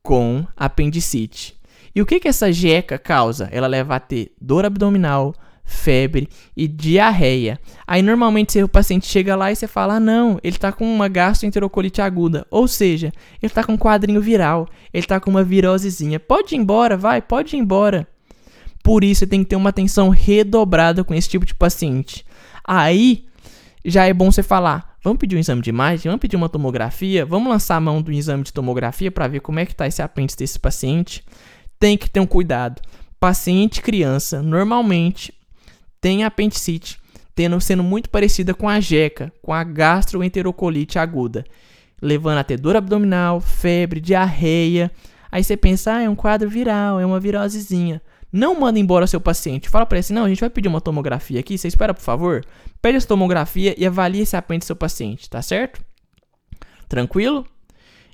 com 0.02 0.48
apendicite. 0.56 1.62
E 1.96 2.02
o 2.02 2.06
que, 2.06 2.20
que 2.20 2.28
essa 2.28 2.52
jeca 2.52 2.98
causa? 2.98 3.48
Ela 3.52 3.68
leva 3.68 3.96
a 3.96 4.00
ter 4.00 4.32
dor 4.42 4.66
abdominal, 4.66 5.34
febre 5.64 6.28
e 6.56 6.68
diarreia. 6.68 7.60
Aí 7.88 8.02
normalmente 8.02 8.62
o 8.62 8.68
paciente 8.68 9.06
chega 9.06 9.36
lá 9.36 9.52
e 9.52 9.56
você 9.56 9.68
fala: 9.68 9.96
ah, 9.96 10.00
não, 10.00 10.40
ele 10.44 10.56
está 10.56 10.72
com 10.72 10.86
uma 10.92 11.08
gastroenterocolite 11.08 12.02
aguda. 12.02 12.46
Ou 12.50 12.68
seja, 12.68 13.08
ele 13.42 13.52
está 13.52 13.64
com 13.64 13.74
um 13.74 13.78
quadrinho 13.78 14.22
viral, 14.22 14.68
ele 14.94 15.04
está 15.04 15.20
com 15.20 15.30
uma 15.30 15.44
virosezinha. 15.44 16.20
Pode 16.20 16.56
ir 16.56 16.58
embora, 16.58 16.98
vai, 16.98 17.22
pode 17.22 17.56
ir 17.56 17.60
embora. 17.60 18.08
Por 18.84 19.04
isso, 19.04 19.20
você 19.20 19.28
tem 19.28 19.44
que 19.44 19.50
ter 19.50 19.56
uma 19.56 19.70
atenção 19.70 20.10
redobrada 20.10 21.04
com 21.04 21.14
esse 21.14 21.30
tipo 21.30 21.46
de 21.46 21.56
paciente. 21.56 22.26
Aí 22.64 23.26
já 23.86 24.06
é 24.06 24.14
bom 24.14 24.32
você 24.32 24.44
falar: 24.44 24.98
vamos 25.04 25.20
pedir 25.20 25.36
um 25.36 25.40
exame 25.40 25.62
de 25.62 25.70
imagem, 25.70 26.10
vamos 26.10 26.20
pedir 26.20 26.36
uma 26.36 26.50
tomografia, 26.50 27.26
vamos 27.26 27.50
lançar 27.50 27.78
a 27.78 27.82
mão 27.82 28.02
do 28.02 28.12
exame 28.12 28.44
de 28.44 28.52
tomografia 28.52 29.12
para 29.12 29.28
ver 29.28 29.40
como 29.40 29.60
é 29.60 29.66
que 29.66 29.72
está 29.72 29.88
esse 29.88 30.02
apêndice 30.02 30.38
desse 30.38 30.60
paciente. 30.60 31.24
Tem 31.84 31.98
que 31.98 32.10
ter 32.10 32.22
um 32.22 32.26
cuidado. 32.26 32.82
Paciente 33.20 33.82
criança, 33.82 34.42
normalmente 34.42 35.34
tem 36.00 36.24
apendicite, 36.24 36.98
tendo, 37.36 37.60
sendo 37.60 37.84
muito 37.84 38.10
parecida 38.10 38.54
com 38.54 38.70
a 38.70 38.80
jeca, 38.80 39.34
com 39.42 39.52
a 39.52 39.66
gastroenterocolite 39.66 40.98
aguda, 40.98 41.44
levando 42.02 42.38
a 42.38 42.56
dor 42.56 42.78
abdominal, 42.78 43.42
febre, 43.42 44.00
diarreia. 44.00 44.90
Aí 45.30 45.44
você 45.44 45.58
pensa, 45.58 45.96
ah, 45.96 46.02
é 46.04 46.08
um 46.08 46.16
quadro 46.16 46.50
viral, 46.50 47.02
é 47.02 47.06
uma 47.06 47.20
virosezinha. 47.20 48.02
Não 48.32 48.58
manda 48.58 48.80
embora 48.80 49.06
seu 49.06 49.20
paciente. 49.20 49.68
Fala 49.68 49.86
para 49.86 49.98
ele 49.98 50.06
assim, 50.06 50.14
não, 50.14 50.24
a 50.24 50.30
gente 50.30 50.40
vai 50.40 50.50
pedir 50.50 50.70
uma 50.70 50.80
tomografia 50.80 51.42
aqui, 51.42 51.58
você 51.58 51.68
espera, 51.68 51.94
por 51.94 52.00
favor? 52.00 52.46
Pede 52.82 52.96
essa 52.96 53.08
tomografia 53.10 53.76
e 53.78 53.86
avalie 53.86 54.22
esse 54.22 54.38
apêndice 54.38 54.68
do 54.68 54.68
seu 54.68 54.76
paciente, 54.78 55.30
tá 55.30 55.42
certo? 55.42 55.82
Tranquilo? 56.88 57.46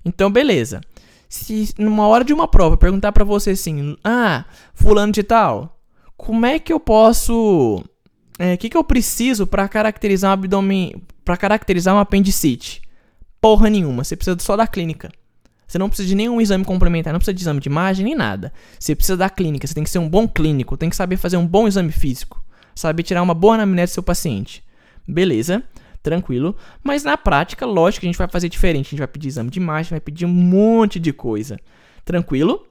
Então, 0.04 0.32
beleza. 0.32 0.82
Se 1.30 1.74
numa 1.78 2.08
hora 2.08 2.26
de 2.26 2.34
uma 2.34 2.48
prova 2.48 2.76
perguntar 2.76 3.12
para 3.12 3.24
você 3.24 3.52
assim, 3.52 3.96
ah, 4.04 4.46
fulano 4.74 5.14
de 5.14 5.22
tal, 5.22 5.80
como 6.18 6.46
é 6.46 6.58
que 6.58 6.74
eu 6.74 6.80
posso. 6.80 7.84
O 7.84 7.86
é, 8.40 8.58
que, 8.58 8.70
que 8.70 8.76
eu 8.76 8.84
preciso 8.84 9.46
para 9.46 9.68
caracterizar 9.68 10.32
um 10.32 10.34
abdômen. 10.34 11.02
para 11.24 11.38
caracterizar 11.38 11.96
um 11.96 12.00
apendicite? 12.00 12.82
Porra 13.40 13.70
nenhuma, 13.70 14.04
você 14.04 14.16
precisa 14.16 14.36
só 14.40 14.58
da 14.58 14.66
clínica. 14.66 15.12
Você 15.68 15.78
não 15.78 15.88
precisa 15.88 16.08
de 16.08 16.16
nenhum 16.16 16.42
exame 16.42 16.66
complementar, 16.66 17.14
não 17.14 17.20
precisa 17.20 17.36
de 17.36 17.42
exame 17.42 17.60
de 17.60 17.70
imagem 17.70 18.04
nem 18.04 18.16
nada. 18.16 18.52
Você 18.80 18.96
precisa 18.96 19.16
da 19.16 19.30
clínica, 19.30 19.68
você 19.68 19.74
tem 19.76 19.84
que 19.84 19.90
ser 19.90 20.00
um 20.00 20.10
bom 20.10 20.28
clínico, 20.28 20.76
tem 20.76 20.90
que 20.90 20.96
saber 20.96 21.16
fazer 21.16 21.38
um 21.38 21.46
bom 21.46 21.68
exame 21.68 21.92
físico, 21.92 22.44
saber 22.74 23.04
tirar 23.04 23.22
uma 23.22 23.36
boa 23.36 23.54
anamnese 23.54 23.92
do 23.92 23.94
seu 23.94 24.04
paciente. 24.04 24.64
Beleza, 25.08 25.64
tranquilo. 26.02 26.56
Mas 26.84 27.04
na 27.04 27.18
prática, 27.18 27.66
lógico 27.66 28.02
que 28.02 28.08
a 28.08 28.10
gente 28.10 28.18
vai 28.18 28.28
fazer 28.30 28.50
diferente. 28.50 28.88
A 28.88 28.90
gente 28.92 29.00
vai 29.00 29.08
pedir 29.08 29.28
exame 29.28 29.50
de 29.50 29.60
imagem, 29.60 29.92
vai 29.92 30.00
pedir 30.00 30.26
um 30.26 30.30
monte 30.30 31.00
de 31.00 31.14
coisa. 31.14 31.60
Tranquilo? 32.04 32.66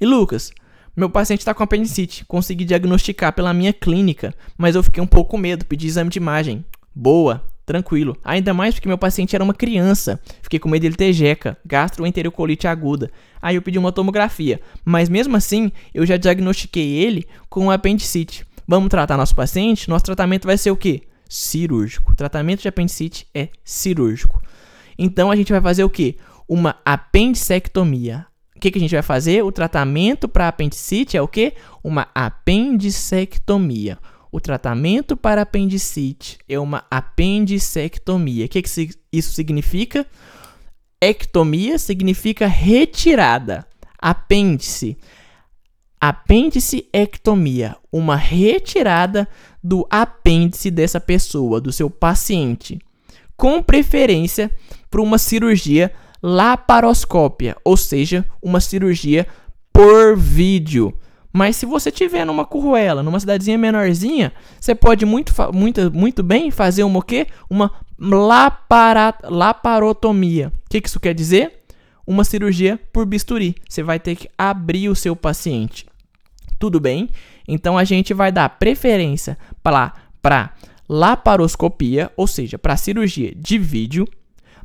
E 0.00 0.06
Lucas, 0.06 0.52
meu 0.96 1.08
paciente 1.08 1.40
está 1.40 1.54
com 1.54 1.62
apendicite. 1.62 2.24
Consegui 2.24 2.64
diagnosticar 2.64 3.32
pela 3.32 3.54
minha 3.54 3.72
clínica, 3.72 4.34
mas 4.58 4.74
eu 4.74 4.82
fiquei 4.82 5.02
um 5.02 5.06
pouco 5.06 5.30
com 5.30 5.38
medo, 5.38 5.64
pedi 5.64 5.86
exame 5.86 6.10
de 6.10 6.18
imagem. 6.18 6.64
Boa, 6.94 7.42
tranquilo. 7.64 8.16
Ainda 8.22 8.52
mais 8.52 8.74
porque 8.74 8.88
meu 8.88 8.98
paciente 8.98 9.34
era 9.34 9.44
uma 9.44 9.54
criança. 9.54 10.20
Fiquei 10.42 10.58
com 10.58 10.68
medo 10.68 10.82
dele 10.82 10.96
ter 10.96 11.12
jeca, 11.12 11.56
gastroenterocolite 11.64 12.66
aguda. 12.66 13.10
Aí 13.40 13.56
eu 13.56 13.62
pedi 13.62 13.78
uma 13.78 13.92
tomografia, 13.92 14.60
mas 14.84 15.08
mesmo 15.08 15.36
assim 15.36 15.72
eu 15.94 16.04
já 16.04 16.16
diagnostiquei 16.16 16.92
ele 16.94 17.26
com 17.48 17.70
apendicite. 17.70 18.44
Vamos 18.66 18.88
tratar 18.88 19.16
nosso 19.16 19.34
paciente? 19.34 19.88
Nosso 19.88 20.04
tratamento 20.04 20.46
vai 20.46 20.58
ser 20.58 20.70
o 20.70 20.76
quê? 20.76 21.02
Cirúrgico. 21.34 22.12
O 22.12 22.14
tratamento 22.14 22.62
de 22.62 22.68
apendicite 22.68 23.26
é 23.34 23.48
cirúrgico. 23.64 24.42
Então 24.98 25.30
a 25.30 25.36
gente 25.36 25.52
vai 25.52 25.60
fazer 25.60 25.84
o 25.84 25.90
quê? 25.90 26.16
Uma 26.48 26.76
apendicectomia 26.84 28.26
que, 28.62 28.70
que 28.70 28.78
a 28.78 28.80
gente 28.80 28.94
vai 28.94 29.02
fazer? 29.02 29.42
O 29.42 29.50
tratamento 29.50 30.28
para 30.28 30.46
apendicite 30.46 31.16
é 31.16 31.22
o 31.22 31.26
que? 31.26 31.54
Uma 31.82 32.06
apendicectomia. 32.14 33.98
O 34.30 34.40
tratamento 34.40 35.16
para 35.16 35.42
apendicite 35.42 36.38
é 36.48 36.58
uma 36.58 36.84
apendicectomia. 36.90 38.46
O 38.46 38.48
que, 38.48 38.62
que 38.62 38.90
isso 39.12 39.32
significa? 39.32 40.06
Ectomia 41.00 41.76
significa 41.76 42.46
retirada. 42.46 43.66
Apêndice. 43.98 44.96
Apêndice 46.04 46.88
ectomia, 46.92 47.76
uma 47.92 48.16
retirada 48.16 49.28
do 49.62 49.86
apêndice 49.88 50.68
dessa 50.68 51.00
pessoa, 51.00 51.60
do 51.60 51.70
seu 51.70 51.88
paciente, 51.88 52.80
com 53.36 53.62
preferência 53.62 54.50
para 54.90 55.00
uma 55.00 55.16
cirurgia 55.16 55.92
laparoscópia, 56.20 57.56
ou 57.64 57.76
seja, 57.76 58.24
uma 58.42 58.58
cirurgia 58.58 59.28
por 59.72 60.16
vídeo. 60.16 60.92
Mas 61.32 61.54
se 61.54 61.66
você 61.66 61.88
tiver 61.88 62.26
numa 62.26 62.44
curruela, 62.44 63.00
numa 63.00 63.20
cidadezinha 63.20 63.56
menorzinha, 63.56 64.32
você 64.60 64.74
pode 64.74 65.06
muito, 65.06 65.32
muito, 65.54 65.88
muito 65.92 66.24
bem 66.24 66.50
fazer 66.50 66.82
uma 66.82 66.98
o 66.98 67.02
quê? 67.02 67.28
Uma 67.48 67.70
lapara, 67.96 69.14
laparotomia. 69.22 70.48
O 70.66 70.68
que, 70.68 70.80
que 70.80 70.88
isso 70.88 70.98
quer 70.98 71.14
dizer? 71.14 71.60
Uma 72.04 72.24
cirurgia 72.24 72.76
por 72.92 73.06
bisturi. 73.06 73.54
Você 73.68 73.84
vai 73.84 74.00
ter 74.00 74.16
que 74.16 74.28
abrir 74.36 74.88
o 74.88 74.96
seu 74.96 75.14
paciente. 75.14 75.91
Tudo 76.62 76.78
bem? 76.78 77.08
Então 77.48 77.76
a 77.76 77.82
gente 77.82 78.14
vai 78.14 78.30
dar 78.30 78.48
preferência 78.48 79.36
para 79.60 80.52
laparoscopia, 80.88 82.08
ou 82.16 82.28
seja, 82.28 82.56
para 82.56 82.76
cirurgia 82.76 83.34
de 83.34 83.58
vídeo 83.58 84.06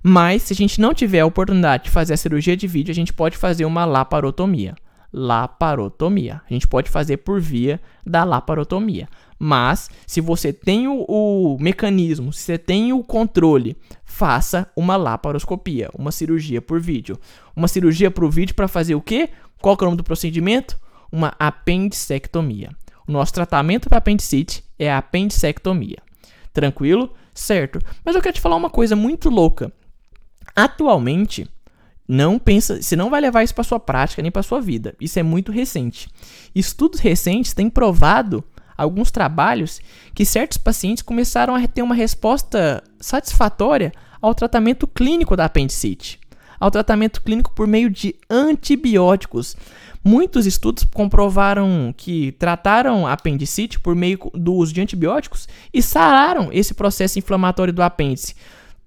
mas, 0.03 0.43
se 0.43 0.53
a 0.53 0.55
gente 0.55 0.79
não 0.79 0.93
tiver 0.93 1.21
a 1.21 1.25
oportunidade 1.25 1.85
de 1.85 1.89
fazer 1.89 2.13
a 2.13 2.17
cirurgia 2.17 2.55
de 2.55 2.67
vídeo, 2.67 2.91
a 2.91 2.95
gente 2.95 3.11
pode 3.11 3.35
fazer 3.35 3.65
uma 3.65 3.83
laparotomia. 3.83 4.75
Laparotomia. 5.11 6.39
A 6.47 6.53
gente 6.53 6.67
pode 6.67 6.87
fazer 6.87 7.17
por 7.17 7.41
via 7.41 7.81
da 8.05 8.23
laparotomia. 8.23 9.09
Mas, 9.39 9.89
se 10.05 10.21
você 10.21 10.53
tem 10.53 10.87
o, 10.87 11.03
o 11.09 11.57
mecanismo, 11.59 12.31
se 12.31 12.43
você 12.43 12.57
tem 12.59 12.93
o 12.93 13.03
controle, 13.03 13.75
faça 14.05 14.71
uma 14.77 14.95
laparoscopia, 14.95 15.89
uma 15.97 16.11
cirurgia 16.11 16.61
por 16.61 16.79
vídeo. 16.79 17.19
Uma 17.55 17.67
cirurgia 17.67 18.11
por 18.11 18.29
vídeo 18.31 18.53
para 18.53 18.67
fazer 18.67 18.93
o 18.93 19.01
quê? 19.01 19.29
Qual 19.59 19.75
é 19.75 19.81
o 19.81 19.85
nome 19.85 19.97
do 19.97 20.03
procedimento? 20.03 20.79
Uma 21.11 21.33
apendicectomia. 21.39 22.71
O 23.07 23.11
nosso 23.11 23.33
tratamento 23.33 23.87
para 23.87 23.99
apendicite 23.99 24.63
é 24.77 24.91
a 24.91 24.97
apendicectomia. 24.97 25.97
Tranquilo? 26.53 27.13
Certo. 27.33 27.79
Mas 28.03 28.15
eu 28.15 28.21
quero 28.21 28.35
te 28.35 28.41
falar 28.41 28.55
uma 28.55 28.69
coisa 28.69 28.95
muito 28.95 29.29
louca. 29.29 29.71
Atualmente, 30.55 31.47
não 32.07 32.39
pensa, 32.39 32.81
você 32.81 32.95
não 32.95 33.09
vai 33.09 33.21
levar 33.21 33.43
isso 33.43 33.53
para 33.53 33.63
sua 33.63 33.79
prática 33.79 34.21
nem 34.21 34.31
para 34.31 34.41
sua 34.41 34.61
vida. 34.61 34.95
Isso 34.99 35.19
é 35.19 35.23
muito 35.23 35.51
recente. 35.51 36.09
Estudos 36.55 36.99
recentes 36.99 37.53
têm 37.53 37.69
provado 37.69 38.43
alguns 38.77 39.11
trabalhos 39.11 39.81
que 40.13 40.25
certos 40.25 40.57
pacientes 40.57 41.03
começaram 41.03 41.53
a 41.53 41.67
ter 41.67 41.81
uma 41.81 41.95
resposta 41.95 42.83
satisfatória 42.99 43.91
ao 44.21 44.33
tratamento 44.33 44.87
clínico 44.87 45.35
da 45.35 45.45
apendicite, 45.45 46.19
ao 46.59 46.71
tratamento 46.71 47.21
clínico 47.21 47.53
por 47.53 47.67
meio 47.67 47.89
de 47.89 48.15
antibióticos. 48.29 49.55
Muitos 50.03 50.45
estudos 50.45 50.85
comprovaram 50.93 51.93
que 51.95 52.31
trataram 52.33 53.05
apendicite 53.07 53.79
por 53.79 53.95
meio 53.95 54.19
do 54.33 54.53
uso 54.53 54.73
de 54.73 54.81
antibióticos 54.81 55.47
e 55.73 55.81
sararam 55.81 56.49
esse 56.51 56.73
processo 56.73 57.19
inflamatório 57.19 57.73
do 57.73 57.81
apêndice. 57.81 58.35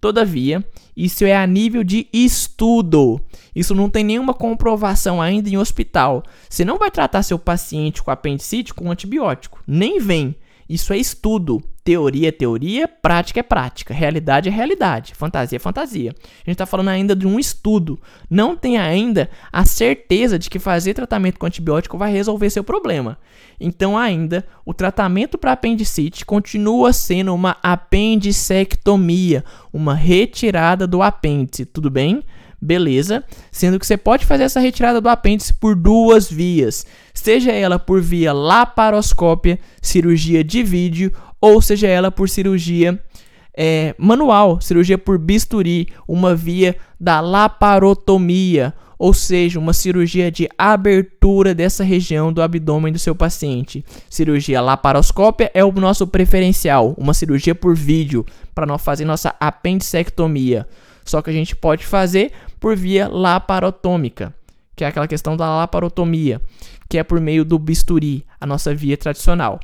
Todavia, 0.00 0.64
isso 0.96 1.24
é 1.24 1.36
a 1.36 1.46
nível 1.46 1.84
de 1.84 2.08
estudo. 2.10 3.20
Isso 3.54 3.74
não 3.74 3.90
tem 3.90 4.02
nenhuma 4.02 4.32
comprovação 4.32 5.20
ainda 5.20 5.50
em 5.50 5.58
hospital. 5.58 6.22
Você 6.48 6.64
não 6.64 6.78
vai 6.78 6.90
tratar 6.90 7.22
seu 7.22 7.38
paciente 7.38 8.02
com 8.02 8.10
apendicite 8.10 8.72
com 8.72 8.90
antibiótico. 8.90 9.62
Nem 9.66 10.00
vem. 10.00 10.34
Isso 10.68 10.92
é 10.92 10.96
estudo. 10.96 11.62
Teoria 11.82 12.28
é 12.28 12.32
teoria, 12.32 12.86
prática 12.86 13.40
é 13.40 13.42
prática, 13.42 13.94
realidade 13.94 14.50
é 14.50 14.52
realidade, 14.52 15.14
fantasia 15.14 15.56
é 15.56 15.58
fantasia. 15.58 16.14
A 16.20 16.50
gente 16.50 16.50
está 16.50 16.66
falando 16.66 16.88
ainda 16.88 17.16
de 17.16 17.26
um 17.26 17.38
estudo. 17.38 17.98
Não 18.28 18.54
tem 18.54 18.76
ainda 18.76 19.30
a 19.50 19.64
certeza 19.64 20.38
de 20.38 20.50
que 20.50 20.58
fazer 20.58 20.92
tratamento 20.92 21.38
com 21.38 21.46
antibiótico 21.46 21.96
vai 21.96 22.12
resolver 22.12 22.50
seu 22.50 22.62
problema. 22.62 23.18
Então, 23.58 23.96
ainda, 23.96 24.46
o 24.64 24.74
tratamento 24.74 25.38
para 25.38 25.52
apendicite 25.52 26.24
continua 26.24 26.92
sendo 26.92 27.34
uma 27.34 27.56
apendicectomia, 27.62 29.42
uma 29.72 29.94
retirada 29.94 30.86
do 30.86 31.02
apêndice. 31.02 31.64
Tudo 31.64 31.88
bem? 31.88 32.22
Beleza? 32.62 33.24
Sendo 33.50 33.78
que 33.78 33.86
você 33.86 33.96
pode 33.96 34.26
fazer 34.26 34.42
essa 34.42 34.60
retirada 34.60 35.00
do 35.00 35.08
apêndice 35.08 35.54
por 35.54 35.74
duas 35.74 36.30
vias. 36.30 36.84
Seja 37.14 37.52
ela 37.52 37.78
por 37.78 38.02
via 38.02 38.34
laparoscópia, 38.34 39.58
cirurgia 39.80 40.44
de 40.44 40.62
vídeo, 40.62 41.10
ou 41.40 41.61
seja 41.62 41.87
ela 41.87 42.11
por 42.11 42.29
cirurgia 42.29 43.00
é, 43.57 43.94
manual, 43.98 44.61
cirurgia 44.61 44.96
por 44.96 45.18
bisturi, 45.18 45.88
uma 46.07 46.35
via 46.35 46.76
da 46.98 47.20
laparotomia, 47.20 48.74
ou 48.98 49.14
seja, 49.14 49.59
uma 49.59 49.72
cirurgia 49.72 50.31
de 50.31 50.48
abertura 50.59 51.55
dessa 51.55 51.83
região 51.83 52.33
do 52.33 52.42
abdômen 52.42 52.92
do 52.92 52.98
seu 52.98 53.14
paciente. 53.14 53.85
Cirurgia 54.11 54.61
laparoscópia 54.61 55.50
é 55.55 55.64
o 55.64 55.72
nosso 55.72 56.07
preferencial, 56.07 56.94
uma 56.98 57.14
cirurgia 57.14 57.55
por 57.55 57.74
vídeo, 57.74 58.26
para 58.55 58.66
nós 58.66 58.83
fazer 58.83 59.05
nossa 59.05 59.35
apendicectomia. 59.40 60.66
Só 61.05 61.22
que 61.22 61.31
a 61.31 61.33
gente 61.33 61.57
pode 61.57 61.85
fazer 61.87 62.31
por 62.61 62.76
via 62.76 63.09
laparotômica, 63.09 64.35
que 64.76 64.85
é 64.85 64.87
aquela 64.87 65.09
questão 65.09 65.37
da 65.37 65.48
laparotomia, 65.57 66.40
que 66.88 66.98
é 66.98 67.03
por 67.03 67.20
meio 67.20 67.44
do 67.44 67.59
bisturi, 67.59 68.24
a 68.38 68.46
nossa 68.46 68.74
via 68.74 68.98
tradicional. 68.98 69.61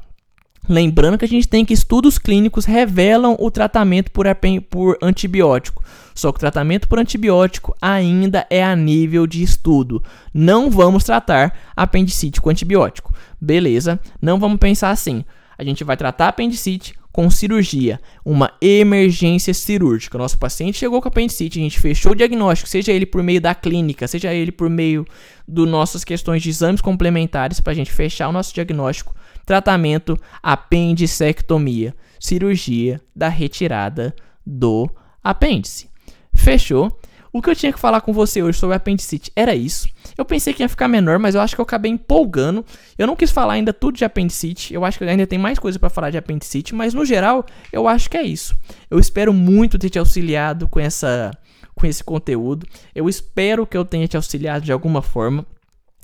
Lembrando 0.69 1.17
que 1.17 1.25
a 1.25 1.29
gente 1.29 1.47
tem 1.47 1.65
que 1.65 1.75
estudos 1.75 2.19
clínicos 2.19 2.65
revelam 2.65 3.37
o 3.39 3.51
tratamento 3.51 4.11
por, 4.11 4.27
por 4.69 4.99
antibiótico. 5.01 5.85
Só 6.15 6.33
que 6.33 6.39
o 6.39 6.41
tratamento 6.41 6.89
por 6.89 6.99
antibiótico 6.99 7.77
ainda 7.81 8.47
é 8.51 8.65
a 8.65 8.75
nível 8.75 9.27
de 9.27 9.43
estudo. 9.43 10.03
Não 10.33 10.71
vamos 10.71 11.05
tratar 11.05 11.57
apendicite 11.77 12.41
com 12.41 12.51
antibiótico. 12.51 13.15
Beleza? 13.41 14.01
Não 14.21 14.41
vamos 14.41 14.59
pensar 14.59 14.91
assim. 14.91 15.25
A 15.59 15.63
gente 15.63 15.85
vai 15.85 15.97
tratar 15.97 16.29
apendicite 16.29 16.95
com 17.13 17.31
cirurgia, 17.31 17.99
uma 18.23 18.53
emergência 18.61 19.55
cirúrgica. 19.55 20.19
Nosso 20.19 20.39
paciente 20.39 20.77
chegou 20.77 21.01
com 21.01 21.09
apendicite, 21.09 21.59
a 21.59 21.63
gente 21.63 21.81
fechou 21.81 22.13
o 22.13 22.15
diagnóstico, 22.15 22.69
seja 22.69 22.93
ele 22.93 23.07
por 23.07 23.23
meio 23.23 23.41
da 23.41 23.55
clínica, 23.55 24.07
seja 24.07 24.35
ele 24.35 24.53
por 24.53 24.69
meio 24.69 25.07
das 25.49 25.67
nossas 25.67 26.05
questões 26.05 26.43
de 26.43 26.51
exames 26.51 26.83
complementares 26.83 27.59
para 27.59 27.73
a 27.73 27.77
gente 27.77 27.91
fechar 27.91 28.29
o 28.29 28.33
nosso 28.33 28.53
diagnóstico 28.53 29.15
Tratamento 29.47 30.19
apendicectomia, 30.43 31.95
cirurgia 32.21 33.01
da 33.15 33.29
retirada 33.29 34.15
do 34.45 34.91
apêndice. 35.23 35.89
Fechou? 36.35 37.01
O 37.33 37.43
que 37.43 37.51
eu 37.51 37.55
tinha 37.55 37.73
que 37.73 37.79
falar 37.79 38.01
com 38.01 38.15
você 38.15 38.43
hoje 38.43 38.59
sobre 38.59 38.75
apendicite 38.75 39.31
era 39.37 39.55
isso. 39.55 39.89
Eu 40.17 40.25
pensei 40.25 40.55
que 40.55 40.63
ia 40.63 40.69
ficar 40.69 40.89
menor, 40.89 41.19
mas 41.19 41.35
eu 41.35 41.41
acho 41.41 41.55
que 41.55 41.61
eu 41.61 41.65
acabei 41.65 41.93
empolgando. 41.93 42.65
Eu 42.97 43.07
não 43.07 43.15
quis 43.15 43.31
falar 43.31 43.53
ainda 43.53 43.75
tudo 43.75 43.99
de 43.99 44.07
apendicite. 44.07 44.73
Eu 44.73 44.85
acho 44.87 44.97
que 44.97 45.05
ainda 45.05 45.27
tem 45.27 45.39
mais 45.39 45.59
coisa 45.59 45.79
para 45.79 45.91
falar 45.91 46.09
de 46.09 46.17
apendicite, 46.17 46.75
mas 46.75 46.95
no 46.95 47.05
geral, 47.05 47.45
eu 47.71 47.87
acho 47.87 48.09
que 48.09 48.17
é 48.17 48.23
isso. 48.23 48.57
Eu 48.91 48.99
espero 48.99 49.35
muito 49.35 49.79
ter 49.79 49.91
te 49.91 49.99
auxiliado 49.99 50.67
com 50.67 50.81
essa 50.81 51.31
com 51.75 51.87
esse 51.87 52.03
conteúdo. 52.03 52.67
Eu 52.95 53.07
espero 53.07 53.67
que 53.67 53.77
eu 53.77 53.85
tenha 53.85 54.09
te 54.09 54.17
auxiliado 54.17 54.65
de 54.65 54.73
alguma 54.73 55.03
forma. 55.03 55.45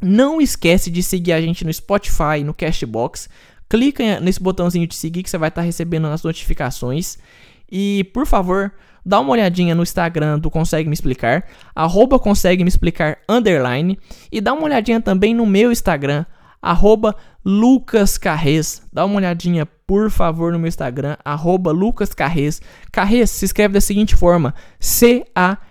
Não 0.03 0.41
esquece 0.41 0.91
de 0.91 1.01
seguir 1.01 1.33
a 1.33 1.41
gente 1.41 1.65
no 1.65 1.73
Spotify, 1.73 2.43
no 2.45 2.53
Cashbox. 2.53 3.29
Clica 3.69 4.19
nesse 4.19 4.43
botãozinho 4.43 4.87
de 4.87 4.97
seguir 4.97 5.23
que 5.23 5.31
você 5.31 5.39
vai 5.39 5.49
estar 5.49 5.63
tá 5.63 5.65
recebendo 5.65 6.09
as 6.09 6.25
notificações. 6.25 7.19
E, 7.71 8.05
por 8.13 8.27
favor, 8.27 8.73
dá 9.07 9.21
uma 9.21 9.31
olhadinha 9.31 9.75
no 9.77 9.83
Instagram 9.83 10.39
do 10.41 10.51
Consegue 10.51 10.89
Me 10.89 10.95
Explicar, 10.95 11.47
arroba 11.75 12.19
Consegue 12.19 12.65
Me 12.65 12.69
Explicar, 12.69 13.19
underline. 13.29 13.97
E 14.31 14.41
dá 14.41 14.53
uma 14.53 14.65
olhadinha 14.65 15.01
também 15.01 15.33
no 15.33 15.47
meu 15.47 15.71
Instagram, 15.71 16.27
arroba 16.61 17.17
Lucas 17.45 18.19
Carrez. 18.19 18.83
Dá 18.93 19.05
uma 19.05 19.17
olhadinha, 19.17 19.65
por 19.65 20.11
favor, 20.11 20.53
no 20.53 20.59
meu 20.59 20.69
Instagram, 20.69 21.17
arroba 21.25 21.71
Lucas 21.71 22.13
Carrez. 22.13 22.61
Carrez 22.91 23.31
se 23.31 23.45
escreve 23.45 23.75
da 23.75 23.81
seguinte 23.81 24.17
forma, 24.17 24.53
C-A-R-R-E-Z. 24.81 25.63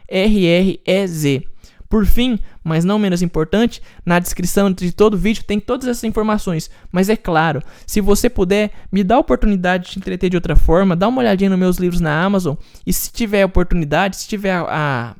Por 1.91 2.05
fim, 2.05 2.39
mas 2.63 2.85
não 2.85 2.97
menos 2.97 3.21
importante, 3.21 3.81
na 4.05 4.17
descrição 4.17 4.71
de 4.71 4.93
todo 4.93 5.17
vídeo 5.17 5.43
tem 5.43 5.59
todas 5.59 5.89
essas 5.89 6.05
informações. 6.05 6.71
Mas 6.89 7.09
é 7.09 7.17
claro, 7.17 7.61
se 7.85 7.99
você 7.99 8.29
puder, 8.29 8.71
me 8.89 9.03
dá 9.03 9.15
a 9.15 9.19
oportunidade 9.19 9.83
de 9.83 9.91
te 9.91 9.99
entreter 9.99 10.29
de 10.29 10.37
outra 10.37 10.55
forma, 10.55 10.95
dá 10.95 11.09
uma 11.09 11.19
olhadinha 11.19 11.49
nos 11.49 11.59
meus 11.59 11.75
livros 11.75 11.99
na 11.99 12.23
Amazon 12.23 12.55
e 12.87 12.93
se 12.93 13.11
tiver 13.11 13.43
oportunidade, 13.43 14.15
se 14.15 14.25
tiver 14.25 14.53
a, 14.53 15.13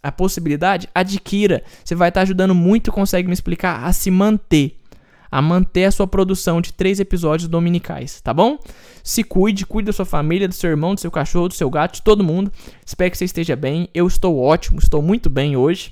a 0.00 0.12
possibilidade, 0.12 0.88
adquira. 0.94 1.64
Você 1.84 1.96
vai 1.96 2.10
estar 2.10 2.20
ajudando 2.20 2.54
muito, 2.54 2.92
consegue 2.92 3.26
me 3.26 3.34
explicar 3.34 3.84
a 3.84 3.92
se 3.92 4.08
manter 4.08 4.78
a 5.28 5.40
manter 5.40 5.86
a 5.86 5.90
sua 5.90 6.06
produção 6.06 6.60
de 6.60 6.74
três 6.74 7.00
episódios 7.00 7.48
dominicais, 7.48 8.20
tá 8.20 8.34
bom? 8.34 8.58
Se 9.02 9.24
cuide, 9.24 9.64
cuide 9.64 9.86
da 9.86 9.92
sua 9.92 10.04
família, 10.04 10.46
do 10.46 10.54
seu 10.54 10.68
irmão, 10.68 10.94
do 10.94 11.00
seu 11.00 11.10
cachorro, 11.10 11.48
do 11.48 11.54
seu 11.54 11.70
gato, 11.70 11.94
de 11.94 12.02
todo 12.02 12.22
mundo. 12.22 12.52
Espero 12.84 13.10
que 13.10 13.16
você 13.16 13.24
esteja 13.24 13.56
bem. 13.56 13.88
Eu 13.94 14.06
estou 14.06 14.38
ótimo, 14.38 14.78
estou 14.78 15.00
muito 15.00 15.30
bem 15.30 15.56
hoje. 15.56 15.90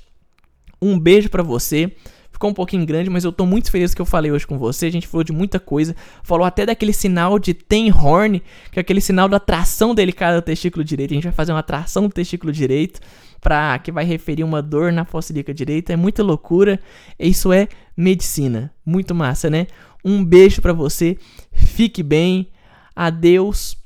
Um 0.81 0.99
beijo 0.99 1.29
para 1.29 1.43
você. 1.43 1.91
Ficou 2.31 2.49
um 2.49 2.53
pouquinho 2.55 2.83
grande, 2.87 3.07
mas 3.07 3.23
eu 3.23 3.31
tô 3.31 3.45
muito 3.45 3.69
feliz 3.69 3.93
que 3.93 4.01
eu 4.01 4.05
falei 4.05 4.31
hoje 4.31 4.47
com 4.47 4.57
você. 4.57 4.87
A 4.87 4.91
gente 4.91 5.07
falou 5.07 5.23
de 5.23 5.31
muita 5.31 5.59
coisa. 5.59 5.95
Falou 6.23 6.43
até 6.43 6.65
daquele 6.65 6.91
sinal 6.91 7.37
de 7.37 7.53
ten 7.53 7.91
horn, 7.91 8.41
que 8.71 8.79
é 8.79 8.81
aquele 8.81 8.99
sinal 8.99 9.29
da 9.29 9.39
tração 9.39 9.93
delicada 9.93 10.41
do 10.41 10.43
testículo 10.43 10.83
direito. 10.83 11.11
A 11.11 11.13
gente 11.13 11.25
vai 11.25 11.33
fazer 11.33 11.51
uma 11.51 11.61
tração 11.61 12.07
do 12.07 12.13
testículo 12.13 12.51
direito 12.51 12.99
para 13.39 13.77
que 13.77 13.91
vai 13.91 14.05
referir 14.05 14.43
uma 14.43 14.59
dor 14.59 14.91
na 14.91 15.05
fossa 15.05 15.31
ilíaca 15.31 15.53
direita. 15.53 15.93
É 15.93 15.95
muita 15.95 16.23
loucura. 16.23 16.79
Isso 17.19 17.53
é 17.53 17.67
medicina. 17.95 18.73
Muito 18.83 19.13
massa, 19.13 19.47
né? 19.47 19.67
Um 20.03 20.25
beijo 20.25 20.63
para 20.63 20.73
você. 20.73 21.17
Fique 21.51 22.01
bem. 22.01 22.47
Adeus. 22.95 23.77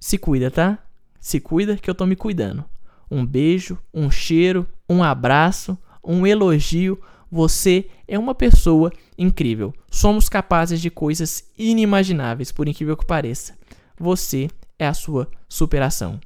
Se 0.00 0.18
cuida, 0.18 0.50
tá? 0.50 0.76
Se 1.20 1.38
cuida 1.38 1.76
que 1.76 1.88
eu 1.88 1.94
tô 1.94 2.04
me 2.04 2.16
cuidando 2.16 2.64
um 3.10 3.24
beijo, 3.24 3.78
um 3.92 4.10
cheiro, 4.10 4.66
um 4.88 5.02
abraço, 5.02 5.78
um 6.04 6.26
elogio. 6.26 7.00
Você 7.30 7.86
é 8.06 8.18
uma 8.18 8.34
pessoa 8.34 8.92
incrível. 9.18 9.74
Somos 9.90 10.28
capazes 10.28 10.80
de 10.80 10.90
coisas 10.90 11.44
inimagináveis, 11.58 12.52
por 12.52 12.68
incrível 12.68 12.96
que 12.96 13.06
pareça. 13.06 13.56
Você 13.98 14.48
é 14.78 14.86
a 14.86 14.94
sua 14.94 15.28
superação. 15.48 16.20